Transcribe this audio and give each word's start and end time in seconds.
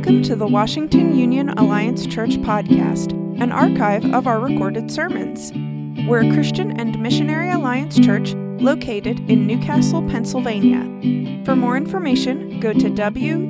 Welcome 0.00 0.22
to 0.22 0.34
the 0.34 0.46
Washington 0.46 1.14
Union 1.14 1.50
Alliance 1.50 2.06
Church 2.06 2.38
podcast, 2.38 3.12
an 3.38 3.52
archive 3.52 4.02
of 4.14 4.26
our 4.26 4.40
recorded 4.40 4.90
sermons. 4.90 5.52
We're 6.08 6.26
a 6.26 6.32
Christian 6.32 6.80
and 6.80 6.98
Missionary 6.98 7.50
Alliance 7.50 8.00
church 8.00 8.32
located 8.32 9.20
in 9.28 9.46
New 9.46 9.58
Castle, 9.58 10.00
Pennsylvania. 10.08 11.44
For 11.44 11.54
more 11.54 11.76
information, 11.76 12.60
go 12.60 12.72
to 12.72 12.88
wuac.org. 12.88 13.40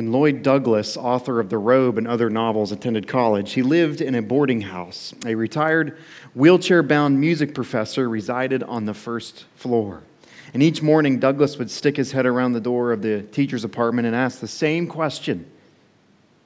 When 0.00 0.12
Lloyd 0.12 0.42
Douglas, 0.42 0.96
author 0.96 1.40
of 1.40 1.50
The 1.50 1.58
Robe 1.58 1.98
and 1.98 2.08
other 2.08 2.30
novels, 2.30 2.72
attended 2.72 3.06
college, 3.06 3.52
he 3.52 3.60
lived 3.60 4.00
in 4.00 4.14
a 4.14 4.22
boarding 4.22 4.62
house. 4.62 5.12
A 5.26 5.34
retired, 5.34 5.98
wheelchair 6.34 6.82
bound 6.82 7.20
music 7.20 7.54
professor 7.54 8.08
resided 8.08 8.62
on 8.62 8.86
the 8.86 8.94
first 8.94 9.44
floor. 9.56 10.02
And 10.54 10.62
each 10.62 10.80
morning, 10.80 11.18
Douglas 11.20 11.58
would 11.58 11.70
stick 11.70 11.98
his 11.98 12.12
head 12.12 12.24
around 12.24 12.54
the 12.54 12.62
door 12.62 12.92
of 12.92 13.02
the 13.02 13.24
teacher's 13.24 13.62
apartment 13.62 14.06
and 14.06 14.16
ask 14.16 14.40
the 14.40 14.48
same 14.48 14.86
question 14.86 15.44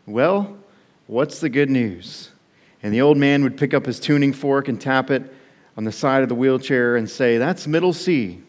Well, 0.04 0.58
what's 1.06 1.38
the 1.38 1.48
good 1.48 1.70
news? 1.70 2.30
And 2.82 2.92
the 2.92 3.02
old 3.02 3.18
man 3.18 3.44
would 3.44 3.56
pick 3.56 3.72
up 3.72 3.86
his 3.86 4.00
tuning 4.00 4.32
fork 4.32 4.66
and 4.66 4.80
tap 4.80 5.12
it 5.12 5.32
on 5.76 5.84
the 5.84 5.92
side 5.92 6.24
of 6.24 6.28
the 6.28 6.34
wheelchair 6.34 6.96
and 6.96 7.08
say, 7.08 7.38
That's 7.38 7.68
middle 7.68 7.92
C. 7.92 8.42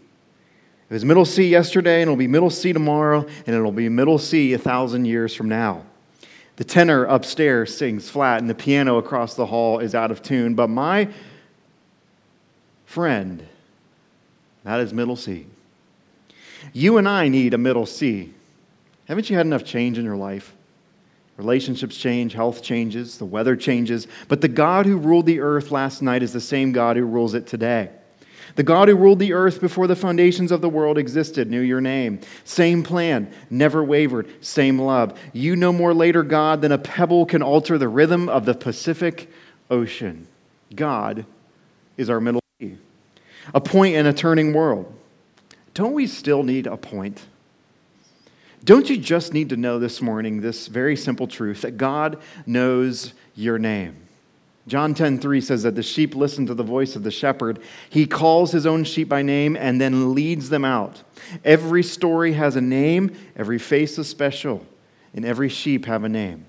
It 0.89 0.93
was 0.93 1.05
middle 1.05 1.25
C 1.25 1.47
yesterday, 1.47 2.01
and 2.01 2.03
it'll 2.03 2.15
be 2.15 2.27
middle 2.27 2.51
C 2.51 2.71
tomorrow, 2.71 3.25
and 3.47 3.55
it'll 3.55 3.71
be 3.71 3.89
middle 3.89 4.19
C 4.19 4.53
a 4.53 4.57
thousand 4.57 5.05
years 5.05 5.33
from 5.33 5.49
now. 5.49 5.83
The 6.57 6.63
tenor 6.63 7.05
upstairs 7.05 7.75
sings 7.75 8.09
flat, 8.09 8.39
and 8.39 8.49
the 8.49 8.55
piano 8.55 8.97
across 8.97 9.33
the 9.33 9.47
hall 9.47 9.79
is 9.79 9.95
out 9.95 10.11
of 10.11 10.21
tune. 10.21 10.53
But 10.53 10.69
my 10.69 11.09
friend, 12.85 13.45
that 14.63 14.79
is 14.79 14.93
middle 14.93 15.15
C. 15.15 15.47
You 16.71 16.97
and 16.97 17.09
I 17.09 17.29
need 17.29 17.53
a 17.53 17.57
middle 17.57 17.85
C. 17.85 18.33
Haven't 19.07 19.29
you 19.29 19.35
had 19.35 19.45
enough 19.45 19.65
change 19.65 19.97
in 19.97 20.05
your 20.05 20.15
life? 20.15 20.53
Relationships 21.37 21.97
change, 21.97 22.33
health 22.33 22.63
changes, 22.63 23.17
the 23.17 23.25
weather 23.25 23.55
changes, 23.55 24.07
but 24.27 24.39
the 24.39 24.47
God 24.47 24.85
who 24.85 24.97
ruled 24.97 25.25
the 25.25 25.41
earth 25.41 25.71
last 25.71 26.01
night 26.01 26.23
is 26.23 26.31
the 26.31 26.39
same 26.39 26.71
God 26.71 26.95
who 26.95 27.05
rules 27.05 27.33
it 27.33 27.45
today. 27.45 27.89
The 28.55 28.63
God 28.63 28.87
who 28.87 28.95
ruled 28.95 29.19
the 29.19 29.33
earth 29.33 29.59
before 29.59 29.87
the 29.87 29.95
foundations 29.95 30.51
of 30.51 30.61
the 30.61 30.69
world 30.69 30.97
existed 30.97 31.49
knew 31.49 31.61
your 31.61 31.81
name. 31.81 32.19
Same 32.43 32.83
plan, 32.83 33.31
never 33.49 33.83
wavered, 33.83 34.29
same 34.43 34.79
love. 34.79 35.19
You 35.33 35.55
no 35.55 35.73
more 35.73 35.93
later 35.93 36.23
God 36.23 36.61
than 36.61 36.71
a 36.71 36.77
pebble 36.77 37.25
can 37.25 37.41
alter 37.41 37.77
the 37.77 37.87
rhythm 37.87 38.29
of 38.29 38.45
the 38.45 38.53
Pacific 38.53 39.29
Ocean. 39.69 40.27
God 40.73 41.25
is 41.97 42.09
our 42.09 42.21
middle 42.21 42.41
key, 42.59 42.77
a 43.53 43.61
point 43.61 43.95
in 43.95 44.05
a 44.05 44.13
turning 44.13 44.53
world. 44.53 44.93
Don't 45.73 45.93
we 45.93 46.07
still 46.07 46.43
need 46.43 46.67
a 46.67 46.77
point? 46.77 47.25
Don't 48.63 48.89
you 48.89 48.97
just 48.97 49.33
need 49.33 49.49
to 49.49 49.57
know 49.57 49.77
this 49.77 50.01
morning 50.01 50.41
this 50.41 50.67
very 50.67 50.95
simple 50.95 51.27
truth 51.27 51.61
that 51.61 51.77
God 51.77 52.19
knows 52.45 53.13
your 53.35 53.59
name? 53.59 54.04
John 54.67 54.95
10:3 54.95 55.41
says 55.41 55.63
that 55.63 55.75
the 55.75 55.83
sheep 55.83 56.15
listen 56.15 56.47
to 56.47 56.55
the 56.55 56.63
voice 56.63 56.95
of 56.95 57.03
the 57.03 57.11
shepherd. 57.11 57.59
He 57.89 58.07
calls 58.07 58.51
his 58.51 58.65
own 58.65 58.83
sheep 58.83 59.07
by 59.07 59.21
name 59.21 59.55
and 59.55 59.79
then 59.79 60.15
leads 60.15 60.49
them 60.49 60.65
out. 60.65 61.03
Every 61.43 61.83
story 61.83 62.33
has 62.33 62.55
a 62.55 62.61
name, 62.61 63.11
every 63.35 63.59
face 63.59 63.99
is 63.99 64.07
special, 64.07 64.65
and 65.13 65.23
every 65.23 65.49
sheep 65.49 65.85
have 65.85 66.03
a 66.03 66.09
name. 66.09 66.45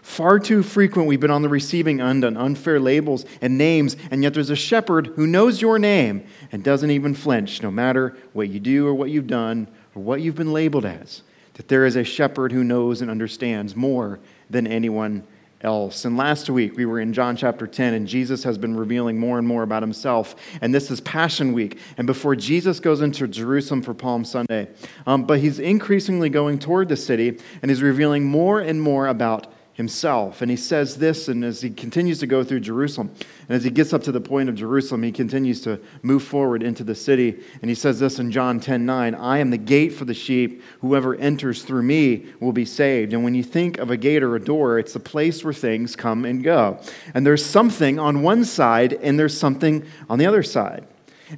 Far 0.00 0.40
too 0.40 0.62
frequent 0.62 1.06
we've 1.06 1.20
been 1.20 1.30
on 1.30 1.42
the 1.42 1.48
receiving 1.48 2.00
end 2.00 2.24
on 2.24 2.36
unfair 2.36 2.80
labels 2.80 3.24
and 3.40 3.56
names, 3.56 3.96
and 4.10 4.22
yet 4.22 4.34
there's 4.34 4.50
a 4.50 4.56
shepherd 4.56 5.08
who 5.08 5.26
knows 5.26 5.60
your 5.60 5.78
name 5.78 6.24
and 6.50 6.64
doesn't 6.64 6.90
even 6.90 7.14
flinch, 7.14 7.62
no 7.62 7.70
matter 7.70 8.16
what 8.32 8.48
you 8.48 8.58
do 8.58 8.86
or 8.86 8.94
what 8.94 9.10
you've 9.10 9.28
done 9.28 9.68
or 9.94 10.02
what 10.02 10.20
you've 10.20 10.34
been 10.34 10.52
labeled 10.52 10.84
as. 10.84 11.22
That 11.54 11.68
there 11.68 11.84
is 11.84 11.96
a 11.96 12.02
shepherd 12.02 12.50
who 12.50 12.64
knows 12.64 13.00
and 13.02 13.10
understands 13.10 13.76
more 13.76 14.18
than 14.50 14.66
anyone 14.66 15.22
else. 15.62 16.04
And 16.04 16.16
last 16.16 16.50
week 16.50 16.76
we 16.76 16.86
were 16.86 17.00
in 17.00 17.12
John 17.12 17.36
chapter 17.36 17.66
10, 17.66 17.94
and 17.94 18.06
Jesus 18.06 18.44
has 18.44 18.58
been 18.58 18.76
revealing 18.76 19.18
more 19.18 19.38
and 19.38 19.46
more 19.46 19.62
about 19.62 19.82
himself. 19.82 20.36
And 20.60 20.74
this 20.74 20.90
is 20.90 21.00
Passion 21.00 21.52
Week. 21.52 21.78
And 21.96 22.06
before 22.06 22.36
Jesus 22.36 22.80
goes 22.80 23.00
into 23.00 23.26
Jerusalem 23.28 23.82
for 23.82 23.94
Palm 23.94 24.24
Sunday, 24.24 24.68
um, 25.06 25.24
but 25.24 25.40
he's 25.40 25.58
increasingly 25.58 26.28
going 26.28 26.58
toward 26.58 26.88
the 26.88 26.96
city 26.96 27.38
and 27.62 27.70
he's 27.70 27.82
revealing 27.82 28.24
more 28.24 28.60
and 28.60 28.80
more 28.80 29.06
about 29.06 29.52
himself. 29.74 30.42
And 30.42 30.50
he 30.50 30.56
says 30.56 30.96
this, 30.96 31.28
and 31.28 31.44
as 31.44 31.62
he 31.62 31.70
continues 31.70 32.18
to 32.20 32.26
go 32.26 32.44
through 32.44 32.60
Jerusalem, 32.60 33.10
and 33.48 33.56
as 33.56 33.64
he 33.64 33.70
gets 33.70 33.92
up 33.92 34.02
to 34.04 34.12
the 34.12 34.20
point 34.20 34.48
of 34.48 34.54
Jerusalem, 34.54 35.02
he 35.02 35.12
continues 35.12 35.60
to 35.62 35.80
move 36.02 36.22
forward 36.22 36.62
into 36.62 36.84
the 36.84 36.94
city. 36.94 37.42
And 37.62 37.70
he 37.70 37.74
says 37.74 37.98
this 37.98 38.18
in 38.18 38.30
John 38.30 38.60
10 38.60 38.84
9 38.84 39.14
I 39.14 39.38
am 39.38 39.50
the 39.50 39.58
gate 39.58 39.94
for 39.94 40.04
the 40.04 40.14
sheep. 40.14 40.62
Whoever 40.80 41.14
enters 41.14 41.62
through 41.62 41.82
me 41.82 42.26
will 42.40 42.52
be 42.52 42.64
saved. 42.64 43.12
And 43.12 43.24
when 43.24 43.34
you 43.34 43.42
think 43.42 43.78
of 43.78 43.90
a 43.90 43.96
gate 43.96 44.22
or 44.22 44.36
a 44.36 44.40
door, 44.40 44.78
it's 44.78 44.92
the 44.92 45.00
place 45.00 45.42
where 45.42 45.54
things 45.54 45.96
come 45.96 46.24
and 46.24 46.44
go. 46.44 46.78
And 47.14 47.26
there's 47.26 47.44
something 47.44 47.98
on 47.98 48.22
one 48.22 48.44
side, 48.44 48.92
and 48.94 49.18
there's 49.18 49.36
something 49.36 49.84
on 50.10 50.18
the 50.18 50.26
other 50.26 50.42
side. 50.42 50.86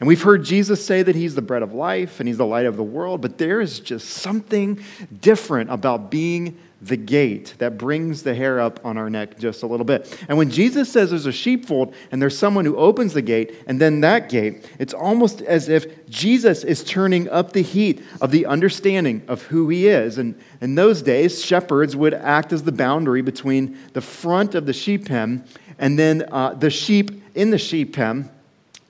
And 0.00 0.08
we've 0.08 0.22
heard 0.22 0.44
Jesus 0.44 0.84
say 0.84 1.02
that 1.02 1.14
he's 1.14 1.36
the 1.36 1.42
bread 1.42 1.62
of 1.62 1.72
life 1.72 2.18
and 2.18 2.28
he's 2.28 2.38
the 2.38 2.46
light 2.46 2.66
of 2.66 2.76
the 2.76 2.82
world, 2.82 3.20
but 3.20 3.38
there 3.38 3.60
is 3.60 3.78
just 3.78 4.08
something 4.08 4.82
different 5.20 5.70
about 5.70 6.10
being 6.10 6.58
the 6.86 6.96
gate 6.96 7.54
that 7.58 7.78
brings 7.78 8.22
the 8.22 8.34
hair 8.34 8.60
up 8.60 8.84
on 8.84 8.98
our 8.98 9.08
neck 9.08 9.38
just 9.38 9.62
a 9.62 9.66
little 9.66 9.86
bit. 9.86 10.18
And 10.28 10.36
when 10.36 10.50
Jesus 10.50 10.90
says 10.90 11.10
there's 11.10 11.26
a 11.26 11.32
sheepfold 11.32 11.94
and 12.12 12.20
there's 12.20 12.36
someone 12.36 12.64
who 12.64 12.76
opens 12.76 13.14
the 13.14 13.22
gate 13.22 13.54
and 13.66 13.80
then 13.80 14.00
that 14.02 14.28
gate, 14.28 14.70
it's 14.78 14.92
almost 14.92 15.40
as 15.42 15.68
if 15.68 16.08
Jesus 16.10 16.62
is 16.62 16.84
turning 16.84 17.28
up 17.30 17.52
the 17.52 17.62
heat 17.62 18.02
of 18.20 18.30
the 18.30 18.46
understanding 18.46 19.22
of 19.28 19.42
who 19.42 19.68
he 19.68 19.88
is. 19.88 20.18
And 20.18 20.38
in 20.60 20.74
those 20.74 21.00
days, 21.00 21.42
shepherds 21.42 21.96
would 21.96 22.14
act 22.14 22.52
as 22.52 22.62
the 22.62 22.72
boundary 22.72 23.22
between 23.22 23.78
the 23.94 24.00
front 24.02 24.54
of 24.54 24.66
the 24.66 24.72
sheep 24.72 25.06
pen 25.06 25.44
and 25.78 25.98
then 25.98 26.26
uh, 26.30 26.54
the 26.54 26.70
sheep 26.70 27.22
in 27.34 27.50
the 27.50 27.58
sheep 27.58 27.94
pen 27.94 28.30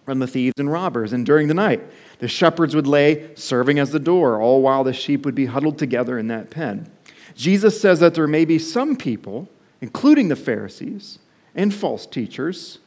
from 0.04 0.18
the 0.18 0.26
thieves 0.26 0.54
and 0.58 0.70
robbers. 0.70 1.12
And 1.12 1.24
during 1.24 1.48
the 1.48 1.54
night, 1.54 1.80
the 2.18 2.28
shepherds 2.28 2.74
would 2.74 2.86
lay 2.86 3.34
serving 3.34 3.78
as 3.78 3.90
the 3.90 3.98
door, 3.98 4.40
all 4.40 4.62
while 4.62 4.84
the 4.84 4.92
sheep 4.92 5.24
would 5.24 5.34
be 5.34 5.46
huddled 5.46 5.78
together 5.78 6.18
in 6.18 6.28
that 6.28 6.50
pen. 6.50 6.90
Jesus 7.34 7.80
says 7.80 8.00
that 8.00 8.14
there 8.14 8.26
may 8.26 8.44
be 8.44 8.58
some 8.58 8.96
people, 8.96 9.48
including 9.80 10.28
the 10.28 10.36
Pharisees 10.36 11.18
and 11.54 11.74
false 11.74 12.06
teachers, 12.06 12.78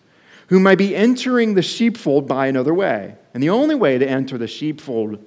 who 0.48 0.60
might 0.60 0.78
be 0.78 0.96
entering 0.96 1.54
the 1.54 1.62
sheepfold 1.62 2.28
by 2.28 2.48
another 2.48 2.74
way. 2.74 3.16
And 3.34 3.44
the 3.44 3.50
only 3.50 3.76
way 3.76 3.98
to 3.98 4.10
enter 4.10 4.38
the 4.38 4.48
sheepfold 4.48 5.24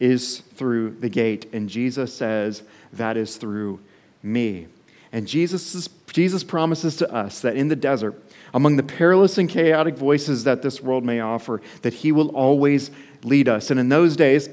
is 0.00 0.40
through 0.54 0.96
the 1.00 1.08
gate. 1.08 1.46
And 1.52 1.68
Jesus 1.68 2.12
says, 2.12 2.62
that 2.92 3.16
is 3.16 3.36
through 3.36 3.80
me. 4.22 4.66
And 5.12 5.28
Jesus, 5.28 5.88
Jesus 6.12 6.42
promises 6.42 6.96
to 6.96 7.12
us 7.12 7.40
that 7.42 7.56
in 7.56 7.68
the 7.68 7.76
desert, 7.76 8.20
among 8.52 8.74
the 8.76 8.82
perilous 8.82 9.38
and 9.38 9.48
chaotic 9.48 9.96
voices 9.96 10.42
that 10.44 10.62
this 10.62 10.80
world 10.80 11.04
may 11.04 11.20
offer, 11.20 11.62
that 11.82 11.94
he 11.94 12.10
will 12.10 12.30
always 12.30 12.90
lead 13.22 13.48
us. 13.48 13.70
And 13.70 13.78
in 13.78 13.88
those 13.88 14.16
days, 14.16 14.48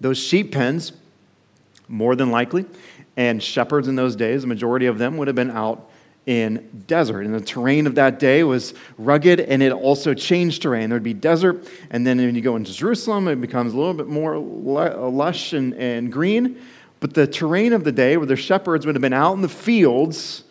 those 0.00 0.18
sheep 0.18 0.52
pens, 0.52 0.92
more 1.88 2.14
than 2.14 2.30
likely, 2.30 2.64
and 3.16 3.42
shepherds 3.42 3.88
in 3.88 3.96
those 3.96 4.16
days, 4.16 4.42
the 4.42 4.48
majority 4.48 4.86
of 4.86 4.98
them 4.98 5.16
would 5.18 5.28
have 5.28 5.36
been 5.36 5.50
out 5.50 5.90
in 6.26 6.84
desert. 6.86 7.22
And 7.22 7.34
the 7.34 7.40
terrain 7.40 7.86
of 7.86 7.96
that 7.96 8.18
day 8.18 8.44
was 8.44 8.74
rugged 8.96 9.40
and 9.40 9.62
it 9.62 9.72
also 9.72 10.14
changed 10.14 10.62
terrain. 10.62 10.90
There'd 10.90 11.02
be 11.02 11.14
desert, 11.14 11.68
and 11.90 12.06
then 12.06 12.18
when 12.18 12.34
you 12.34 12.40
go 12.40 12.56
into 12.56 12.72
Jerusalem, 12.72 13.28
it 13.28 13.40
becomes 13.40 13.72
a 13.72 13.76
little 13.76 13.94
bit 13.94 14.06
more 14.06 14.38
lush 14.38 15.52
and, 15.52 15.74
and 15.74 16.12
green. 16.12 16.60
But 17.00 17.14
the 17.14 17.26
terrain 17.26 17.72
of 17.72 17.82
the 17.82 17.90
day, 17.90 18.16
where 18.16 18.26
the 18.26 18.36
shepherds 18.36 18.86
would 18.86 18.94
have 18.94 19.02
been 19.02 19.12
out 19.12 19.32
in 19.34 19.42
the 19.42 19.48
fields, 19.48 20.44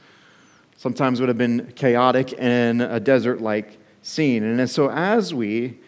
sometimes 0.76 1.22
would 1.22 1.30
have 1.30 1.38
been 1.38 1.72
chaotic 1.76 2.34
and 2.38 2.82
a 2.82 3.00
desert 3.00 3.40
like 3.40 3.78
scene. 4.02 4.44
And 4.44 4.70
so 4.70 4.90
as 4.90 5.34
we 5.34 5.80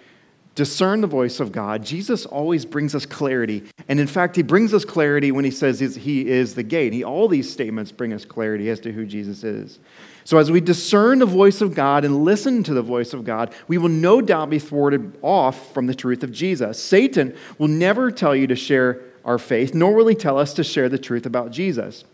discern 0.55 1.01
the 1.01 1.07
voice 1.07 1.39
of 1.39 1.51
God, 1.51 1.83
Jesus 1.83 2.25
always 2.25 2.65
brings 2.65 2.93
us 2.93 3.05
clarity. 3.05 3.63
And 3.87 3.99
in 3.99 4.07
fact, 4.07 4.35
he 4.35 4.43
brings 4.43 4.73
us 4.73 4.85
clarity 4.85 5.31
when 5.31 5.45
he 5.45 5.51
says 5.51 5.79
he 5.79 6.27
is 6.27 6.53
the 6.53 6.63
gate. 6.63 6.93
He, 6.93 7.03
all 7.03 7.27
these 7.27 7.51
statements 7.51 7.91
bring 7.91 8.13
us 8.13 8.25
clarity 8.25 8.69
as 8.69 8.79
to 8.81 8.91
who 8.91 9.05
Jesus 9.05 9.43
is. 9.43 9.79
So, 10.25 10.37
as 10.37 10.51
we 10.51 10.61
discern 10.61 11.19
the 11.19 11.25
voice 11.25 11.59
of 11.59 11.75
God 11.75 12.05
and 12.05 12.23
listen 12.23 12.63
to 12.63 12.73
the 12.73 12.81
voice 12.81 13.13
of 13.13 13.25
God, 13.25 13.53
we 13.67 13.77
will 13.77 13.89
no 13.89 14.21
doubt 14.21 14.49
be 14.49 14.59
thwarted 14.59 15.17
off 15.21 15.73
from 15.73 15.85
the 15.85 15.95
truth 15.95 16.23
of 16.23 16.31
Jesus. 16.31 16.81
Satan 16.81 17.35
will 17.57 17.67
never 17.67 18.09
tell 18.09 18.35
you 18.35 18.47
to 18.47 18.55
share 18.55 19.01
our 19.25 19.37
faith, 19.37 19.73
nor 19.73 19.93
will 19.93 20.07
he 20.07 20.15
tell 20.15 20.37
us 20.37 20.53
to 20.53 20.63
share 20.63 20.87
the 20.87 20.97
truth 20.97 21.25
about 21.25 21.51
Jesus. 21.51 22.05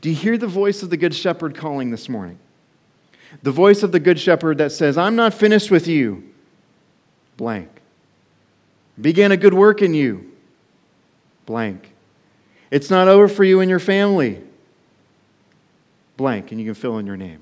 Do 0.00 0.10
you 0.10 0.16
hear 0.16 0.36
the 0.36 0.48
voice 0.48 0.82
of 0.82 0.90
the 0.90 0.96
Good 0.96 1.14
Shepherd 1.14 1.54
calling 1.54 1.90
this 1.90 2.08
morning? 2.08 2.38
The 3.42 3.52
voice 3.52 3.82
of 3.82 3.92
the 3.92 4.00
Good 4.00 4.18
Shepherd 4.18 4.58
that 4.58 4.72
says, 4.72 4.98
I'm 4.98 5.16
not 5.16 5.34
finished 5.34 5.70
with 5.70 5.86
you 5.86 6.33
blank. 7.36 7.68
Began 9.00 9.32
a 9.32 9.36
good 9.36 9.54
work 9.54 9.82
in 9.82 9.94
you, 9.94 10.32
blank. 11.46 11.92
It's 12.70 12.90
not 12.90 13.08
over 13.08 13.28
for 13.28 13.44
you 13.44 13.60
and 13.60 13.68
your 13.68 13.78
family, 13.78 14.40
blank, 16.16 16.50
and 16.50 16.60
you 16.60 16.66
can 16.66 16.74
fill 16.74 16.98
in 16.98 17.06
your 17.06 17.16
name. 17.16 17.40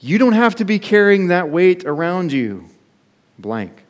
You 0.00 0.18
don't 0.18 0.32
have 0.32 0.56
to 0.56 0.64
be 0.64 0.78
carrying 0.78 1.28
that 1.28 1.48
weight 1.48 1.84
around 1.84 2.32
you. 2.32 2.68
Blank. 3.38 3.84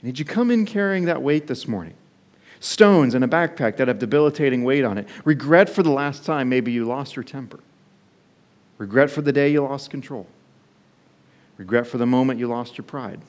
And 0.00 0.08
Did 0.10 0.18
you 0.18 0.24
come 0.24 0.50
in 0.50 0.66
carrying 0.66 1.06
that 1.06 1.22
weight 1.22 1.46
this 1.46 1.66
morning? 1.66 1.94
Stones 2.60 3.14
in 3.14 3.22
a 3.22 3.28
backpack 3.28 3.76
that 3.76 3.88
have 3.88 3.98
debilitating 3.98 4.64
weight 4.64 4.84
on 4.84 4.98
it. 4.98 5.08
Regret 5.24 5.70
for 5.70 5.82
the 5.82 5.90
last 5.90 6.24
time 6.24 6.48
maybe 6.48 6.72
you 6.72 6.84
lost 6.84 7.16
your 7.16 7.22
temper. 7.22 7.60
Regret 8.76 9.10
for 9.10 9.22
the 9.22 9.32
day 9.32 9.50
you 9.50 9.62
lost 9.62 9.90
control. 9.90 10.26
Regret 11.56 11.86
for 11.86 11.98
the 11.98 12.06
moment 12.06 12.38
you 12.38 12.46
lost 12.46 12.78
your 12.78 12.84
pride. 12.84 13.20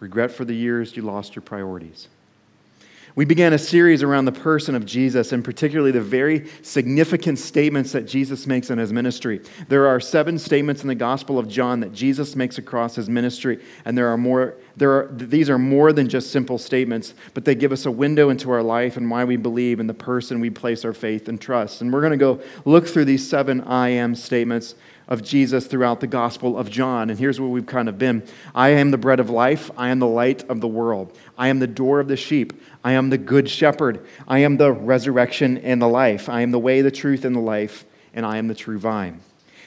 Regret 0.00 0.32
for 0.32 0.44
the 0.44 0.54
years 0.54 0.96
you 0.96 1.02
lost 1.02 1.36
your 1.36 1.42
priorities. 1.42 2.08
We 3.16 3.24
began 3.24 3.52
a 3.52 3.58
series 3.58 4.04
around 4.04 4.26
the 4.26 4.32
person 4.32 4.76
of 4.76 4.86
Jesus, 4.86 5.32
and 5.32 5.44
particularly 5.44 5.90
the 5.90 6.00
very 6.00 6.48
significant 6.62 7.40
statements 7.40 7.90
that 7.92 8.06
Jesus 8.06 8.46
makes 8.46 8.70
in 8.70 8.78
his 8.78 8.92
ministry. 8.92 9.40
There 9.68 9.88
are 9.88 9.98
seven 9.98 10.38
statements 10.38 10.82
in 10.82 10.88
the 10.88 10.94
Gospel 10.94 11.36
of 11.36 11.48
John 11.48 11.80
that 11.80 11.92
Jesus 11.92 12.36
makes 12.36 12.56
across 12.56 12.94
his 12.94 13.10
ministry, 13.10 13.58
and 13.84 13.98
there 13.98 14.08
are 14.08 14.16
more. 14.16 14.54
There 14.76 14.92
are, 14.92 15.10
these 15.12 15.50
are 15.50 15.58
more 15.58 15.92
than 15.92 16.08
just 16.08 16.30
simple 16.30 16.56
statements, 16.56 17.12
but 17.34 17.44
they 17.44 17.56
give 17.56 17.72
us 17.72 17.84
a 17.84 17.90
window 17.90 18.30
into 18.30 18.50
our 18.52 18.62
life 18.62 18.96
and 18.96 19.10
why 19.10 19.24
we 19.24 19.36
believe 19.36 19.80
in 19.80 19.88
the 19.88 19.92
person 19.92 20.40
we 20.40 20.48
place 20.48 20.84
our 20.84 20.94
faith 20.94 21.28
and 21.28 21.40
trust. 21.40 21.82
And 21.82 21.92
we're 21.92 22.00
going 22.00 22.12
to 22.12 22.16
go 22.16 22.40
look 22.64 22.86
through 22.86 23.04
these 23.06 23.28
seven 23.28 23.60
I 23.62 23.88
am 23.88 24.14
statements 24.14 24.76
of 25.10 25.22
Jesus 25.22 25.66
throughout 25.66 26.00
the 26.00 26.06
Gospel 26.06 26.56
of 26.56 26.70
John. 26.70 27.10
And 27.10 27.18
here's 27.18 27.40
where 27.40 27.48
we've 27.48 27.66
kind 27.66 27.88
of 27.88 27.98
been 27.98 28.22
I 28.54 28.70
am 28.70 28.92
the 28.92 28.98
bread 28.98 29.20
of 29.20 29.28
life. 29.28 29.70
I 29.76 29.88
am 29.90 29.98
the 29.98 30.06
light 30.06 30.48
of 30.48 30.60
the 30.60 30.68
world. 30.68 31.18
I 31.36 31.48
am 31.48 31.58
the 31.58 31.66
door 31.66 32.00
of 32.00 32.08
the 32.08 32.16
sheep. 32.16 32.62
I 32.84 32.92
am 32.92 33.10
the 33.10 33.18
good 33.18 33.50
shepherd. 33.50 34.06
I 34.26 34.38
am 34.38 34.56
the 34.56 34.72
resurrection 34.72 35.58
and 35.58 35.82
the 35.82 35.88
life. 35.88 36.28
I 36.28 36.42
am 36.42 36.52
the 36.52 36.58
way, 36.58 36.80
the 36.80 36.90
truth, 36.90 37.24
and 37.24 37.34
the 37.34 37.40
life, 37.40 37.84
and 38.14 38.24
I 38.24 38.38
am 38.38 38.48
the 38.48 38.54
true 38.54 38.78
vine. 38.78 39.20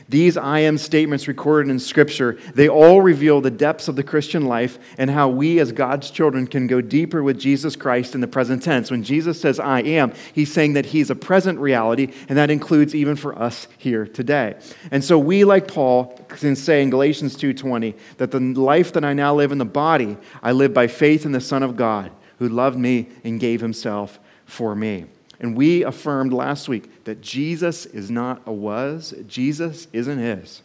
These 0.09 0.37
I 0.37 0.59
am 0.59 0.77
statements 0.77 1.27
recorded 1.27 1.69
in 1.69 1.79
Scripture, 1.79 2.37
they 2.53 2.67
all 2.67 3.01
reveal 3.01 3.41
the 3.41 3.51
depths 3.51 3.87
of 3.87 3.95
the 3.95 4.03
Christian 4.03 4.45
life 4.45 4.77
and 4.97 5.09
how 5.09 5.29
we 5.29 5.59
as 5.59 5.71
God's 5.71 6.11
children 6.11 6.47
can 6.47 6.67
go 6.67 6.81
deeper 6.81 7.23
with 7.23 7.39
Jesus 7.39 7.75
Christ 7.75 8.15
in 8.15 8.21
the 8.21 8.27
present 8.27 8.63
tense. 8.63 8.91
When 8.91 9.03
Jesus 9.03 9.39
says 9.39 9.59
I 9.59 9.81
am, 9.81 10.13
he's 10.33 10.51
saying 10.51 10.73
that 10.73 10.87
he's 10.87 11.09
a 11.09 11.15
present 11.15 11.59
reality, 11.59 12.13
and 12.29 12.37
that 12.37 12.51
includes 12.51 12.93
even 12.93 13.15
for 13.15 13.37
us 13.37 13.67
here 13.77 14.05
today. 14.05 14.55
And 14.91 15.03
so 15.03 15.17
we, 15.17 15.43
like 15.43 15.67
Paul, 15.67 16.17
can 16.29 16.55
say 16.55 16.81
in 16.81 16.89
Galatians 16.89 17.35
2.20 17.37 17.95
that 18.17 18.31
the 18.31 18.39
life 18.39 18.93
that 18.93 19.05
I 19.05 19.13
now 19.13 19.33
live 19.33 19.51
in 19.51 19.57
the 19.57 19.65
body, 19.65 20.17
I 20.41 20.51
live 20.51 20.73
by 20.73 20.87
faith 20.87 21.25
in 21.25 21.31
the 21.31 21.41
Son 21.41 21.63
of 21.63 21.75
God 21.75 22.11
who 22.39 22.49
loved 22.49 22.77
me 22.77 23.07
and 23.23 23.39
gave 23.39 23.61
himself 23.61 24.19
for 24.45 24.75
me. 24.75 25.05
And 25.43 25.57
we 25.57 25.83
affirmed 25.83 26.33
last 26.33 26.69
week 26.69 27.03
that 27.03 27.21
Jesus 27.21 27.85
is 27.85 28.09
not 28.09 28.41
a 28.45 28.53
was, 28.53 29.13
Jesus 29.27 29.87
isn't 29.91 30.17
his. 30.17 30.63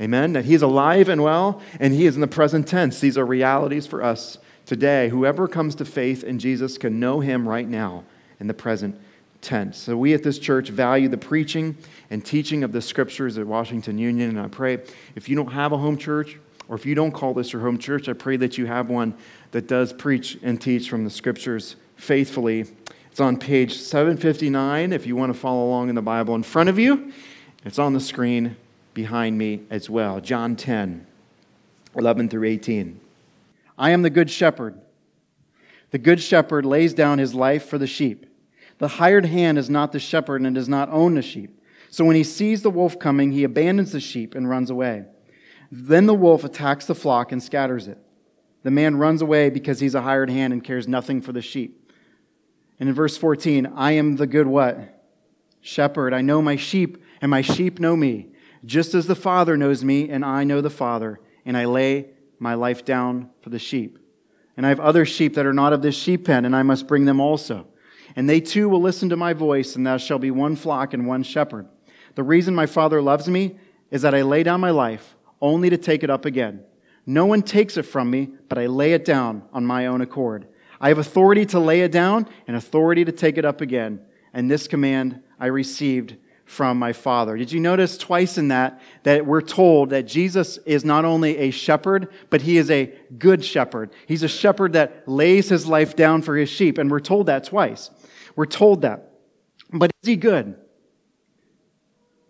Amen? 0.00 0.32
That 0.32 0.44
he's 0.44 0.62
alive 0.62 1.08
and 1.08 1.22
well, 1.22 1.62
and 1.78 1.94
he 1.94 2.06
is 2.06 2.16
in 2.16 2.20
the 2.20 2.26
present 2.26 2.66
tense. 2.66 2.98
These 3.00 3.16
are 3.16 3.24
realities 3.24 3.86
for 3.86 4.02
us 4.02 4.38
today. 4.66 5.10
Whoever 5.10 5.46
comes 5.46 5.76
to 5.76 5.84
faith 5.84 6.24
in 6.24 6.40
Jesus 6.40 6.76
can 6.76 6.98
know 6.98 7.20
him 7.20 7.48
right 7.48 7.68
now 7.68 8.04
in 8.40 8.48
the 8.48 8.54
present 8.54 9.00
tense. 9.42 9.78
So 9.78 9.96
we 9.96 10.12
at 10.12 10.24
this 10.24 10.40
church 10.40 10.70
value 10.70 11.08
the 11.08 11.16
preaching 11.16 11.76
and 12.10 12.24
teaching 12.24 12.64
of 12.64 12.72
the 12.72 12.82
scriptures 12.82 13.38
at 13.38 13.46
Washington 13.46 13.96
Union. 13.96 14.30
And 14.30 14.40
I 14.40 14.48
pray 14.48 14.78
if 15.14 15.28
you 15.28 15.36
don't 15.36 15.52
have 15.52 15.70
a 15.70 15.78
home 15.78 15.96
church, 15.96 16.36
or 16.68 16.74
if 16.74 16.84
you 16.84 16.96
don't 16.96 17.12
call 17.12 17.32
this 17.32 17.52
your 17.52 17.62
home 17.62 17.78
church, 17.78 18.08
I 18.08 18.12
pray 18.14 18.36
that 18.38 18.58
you 18.58 18.66
have 18.66 18.90
one 18.90 19.14
that 19.52 19.68
does 19.68 19.92
preach 19.92 20.36
and 20.42 20.60
teach 20.60 20.88
from 20.88 21.04
the 21.04 21.10
scriptures 21.10 21.76
faithfully. 21.96 22.66
It's 23.10 23.20
on 23.20 23.38
page 23.38 23.76
759 23.76 24.92
if 24.92 25.06
you 25.06 25.16
want 25.16 25.32
to 25.32 25.38
follow 25.38 25.64
along 25.64 25.88
in 25.88 25.94
the 25.94 26.02
Bible 26.02 26.34
in 26.36 26.42
front 26.42 26.68
of 26.68 26.78
you. 26.78 27.12
It's 27.64 27.78
on 27.78 27.92
the 27.92 28.00
screen 28.00 28.56
behind 28.94 29.36
me 29.36 29.62
as 29.68 29.90
well. 29.90 30.20
John 30.20 30.54
10, 30.54 31.06
11 31.96 32.28
through 32.28 32.48
18. 32.48 33.00
I 33.76 33.90
am 33.90 34.02
the 34.02 34.10
good 34.10 34.30
shepherd. 34.30 34.80
The 35.90 35.98
good 35.98 36.20
shepherd 36.20 36.64
lays 36.64 36.94
down 36.94 37.18
his 37.18 37.34
life 37.34 37.68
for 37.68 37.78
the 37.78 37.86
sheep. 37.86 38.26
The 38.78 38.88
hired 38.88 39.26
hand 39.26 39.58
is 39.58 39.68
not 39.68 39.90
the 39.90 39.98
shepherd 39.98 40.42
and 40.42 40.54
does 40.54 40.68
not 40.68 40.88
own 40.90 41.14
the 41.14 41.22
sheep. 41.22 41.60
So 41.90 42.04
when 42.04 42.14
he 42.14 42.24
sees 42.24 42.62
the 42.62 42.70
wolf 42.70 42.98
coming, 42.98 43.32
he 43.32 43.42
abandons 43.42 43.90
the 43.90 44.00
sheep 44.00 44.36
and 44.36 44.48
runs 44.48 44.70
away. 44.70 45.04
Then 45.72 46.06
the 46.06 46.14
wolf 46.14 46.44
attacks 46.44 46.86
the 46.86 46.94
flock 46.94 47.32
and 47.32 47.42
scatters 47.42 47.88
it. 47.88 47.98
The 48.62 48.70
man 48.70 48.96
runs 48.96 49.20
away 49.20 49.50
because 49.50 49.80
he's 49.80 49.96
a 49.96 50.02
hired 50.02 50.30
hand 50.30 50.52
and 50.52 50.62
cares 50.62 50.86
nothing 50.86 51.20
for 51.20 51.32
the 51.32 51.42
sheep. 51.42 51.79
And 52.80 52.88
in 52.88 52.94
verse 52.94 53.16
14, 53.16 53.66
I 53.76 53.92
am 53.92 54.16
the 54.16 54.26
good 54.26 54.46
what? 54.46 55.02
Shepherd. 55.60 56.14
I 56.14 56.22
know 56.22 56.40
my 56.40 56.56
sheep, 56.56 57.04
and 57.20 57.30
my 57.30 57.42
sheep 57.42 57.78
know 57.78 57.94
me, 57.94 58.28
just 58.64 58.94
as 58.94 59.06
the 59.06 59.14
Father 59.14 59.56
knows 59.56 59.84
me, 59.84 60.08
and 60.08 60.24
I 60.24 60.44
know 60.44 60.62
the 60.62 60.70
Father, 60.70 61.20
and 61.44 61.56
I 61.56 61.66
lay 61.66 62.08
my 62.38 62.54
life 62.54 62.84
down 62.84 63.28
for 63.42 63.50
the 63.50 63.58
sheep. 63.58 63.98
And 64.56 64.64
I 64.64 64.70
have 64.70 64.80
other 64.80 65.04
sheep 65.04 65.34
that 65.34 65.46
are 65.46 65.52
not 65.52 65.74
of 65.74 65.82
this 65.82 65.94
sheep 65.94 66.24
pen, 66.24 66.46
and 66.46 66.56
I 66.56 66.62
must 66.62 66.88
bring 66.88 67.04
them 67.04 67.20
also. 67.20 67.66
And 68.16 68.28
they 68.28 68.40
too 68.40 68.68
will 68.68 68.80
listen 68.80 69.10
to 69.10 69.16
my 69.16 69.34
voice, 69.34 69.76
and 69.76 69.86
there 69.86 69.98
shall 69.98 70.18
be 70.18 70.30
one 70.30 70.56
flock 70.56 70.94
and 70.94 71.06
one 71.06 71.22
shepherd. 71.22 71.68
The 72.14 72.22
reason 72.22 72.54
my 72.54 72.66
Father 72.66 73.02
loves 73.02 73.28
me 73.28 73.58
is 73.90 74.02
that 74.02 74.14
I 74.14 74.22
lay 74.22 74.42
down 74.42 74.60
my 74.60 74.70
life 74.70 75.16
only 75.40 75.70
to 75.70 75.78
take 75.78 76.02
it 76.02 76.10
up 76.10 76.24
again. 76.24 76.64
No 77.06 77.26
one 77.26 77.42
takes 77.42 77.76
it 77.76 77.82
from 77.82 78.10
me, 78.10 78.30
but 78.48 78.58
I 78.58 78.66
lay 78.66 78.92
it 78.92 79.04
down 79.04 79.42
on 79.52 79.64
my 79.66 79.86
own 79.86 80.00
accord. 80.00 80.46
I 80.80 80.88
have 80.88 80.98
authority 80.98 81.44
to 81.46 81.60
lay 81.60 81.82
it 81.82 81.92
down 81.92 82.26
and 82.46 82.56
authority 82.56 83.04
to 83.04 83.12
take 83.12 83.36
it 83.36 83.44
up 83.44 83.60
again. 83.60 84.00
And 84.32 84.50
this 84.50 84.66
command 84.66 85.22
I 85.38 85.46
received 85.46 86.16
from 86.44 86.78
my 86.78 86.92
Father. 86.92 87.36
Did 87.36 87.52
you 87.52 87.60
notice 87.60 87.96
twice 87.96 88.36
in 88.36 88.48
that 88.48 88.80
that 89.04 89.24
we're 89.24 89.40
told 89.40 89.90
that 89.90 90.02
Jesus 90.02 90.58
is 90.66 90.84
not 90.84 91.04
only 91.04 91.36
a 91.38 91.50
shepherd, 91.50 92.08
but 92.28 92.42
he 92.42 92.56
is 92.56 92.70
a 92.70 92.92
good 93.18 93.44
shepherd. 93.44 93.90
He's 94.06 94.24
a 94.24 94.28
shepherd 94.28 94.72
that 94.72 95.06
lays 95.06 95.48
his 95.48 95.66
life 95.66 95.94
down 95.94 96.22
for 96.22 96.36
his 96.36 96.48
sheep. 96.48 96.78
And 96.78 96.90
we're 96.90 96.98
told 96.98 97.26
that 97.26 97.44
twice. 97.44 97.90
We're 98.34 98.46
told 98.46 98.82
that. 98.82 99.12
But 99.72 99.92
is 100.02 100.08
he 100.08 100.16
good? 100.16 100.56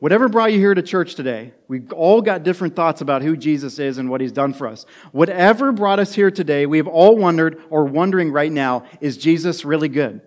Whatever 0.00 0.30
brought 0.30 0.52
you 0.52 0.58
here 0.58 0.74
to 0.74 0.82
church 0.82 1.14
today, 1.14 1.52
we've 1.68 1.92
all 1.92 2.22
got 2.22 2.42
different 2.42 2.74
thoughts 2.74 3.02
about 3.02 3.20
who 3.20 3.36
Jesus 3.36 3.78
is 3.78 3.98
and 3.98 4.08
what 4.08 4.22
he's 4.22 4.32
done 4.32 4.54
for 4.54 4.66
us. 4.66 4.86
Whatever 5.12 5.72
brought 5.72 5.98
us 5.98 6.14
here 6.14 6.30
today, 6.30 6.64
we 6.64 6.78
have 6.78 6.86
all 6.86 7.16
wondered 7.16 7.62
or 7.68 7.84
wondering 7.84 8.32
right 8.32 8.50
now, 8.50 8.84
is 9.02 9.18
Jesus 9.18 9.62
really 9.62 9.90
good? 9.90 10.22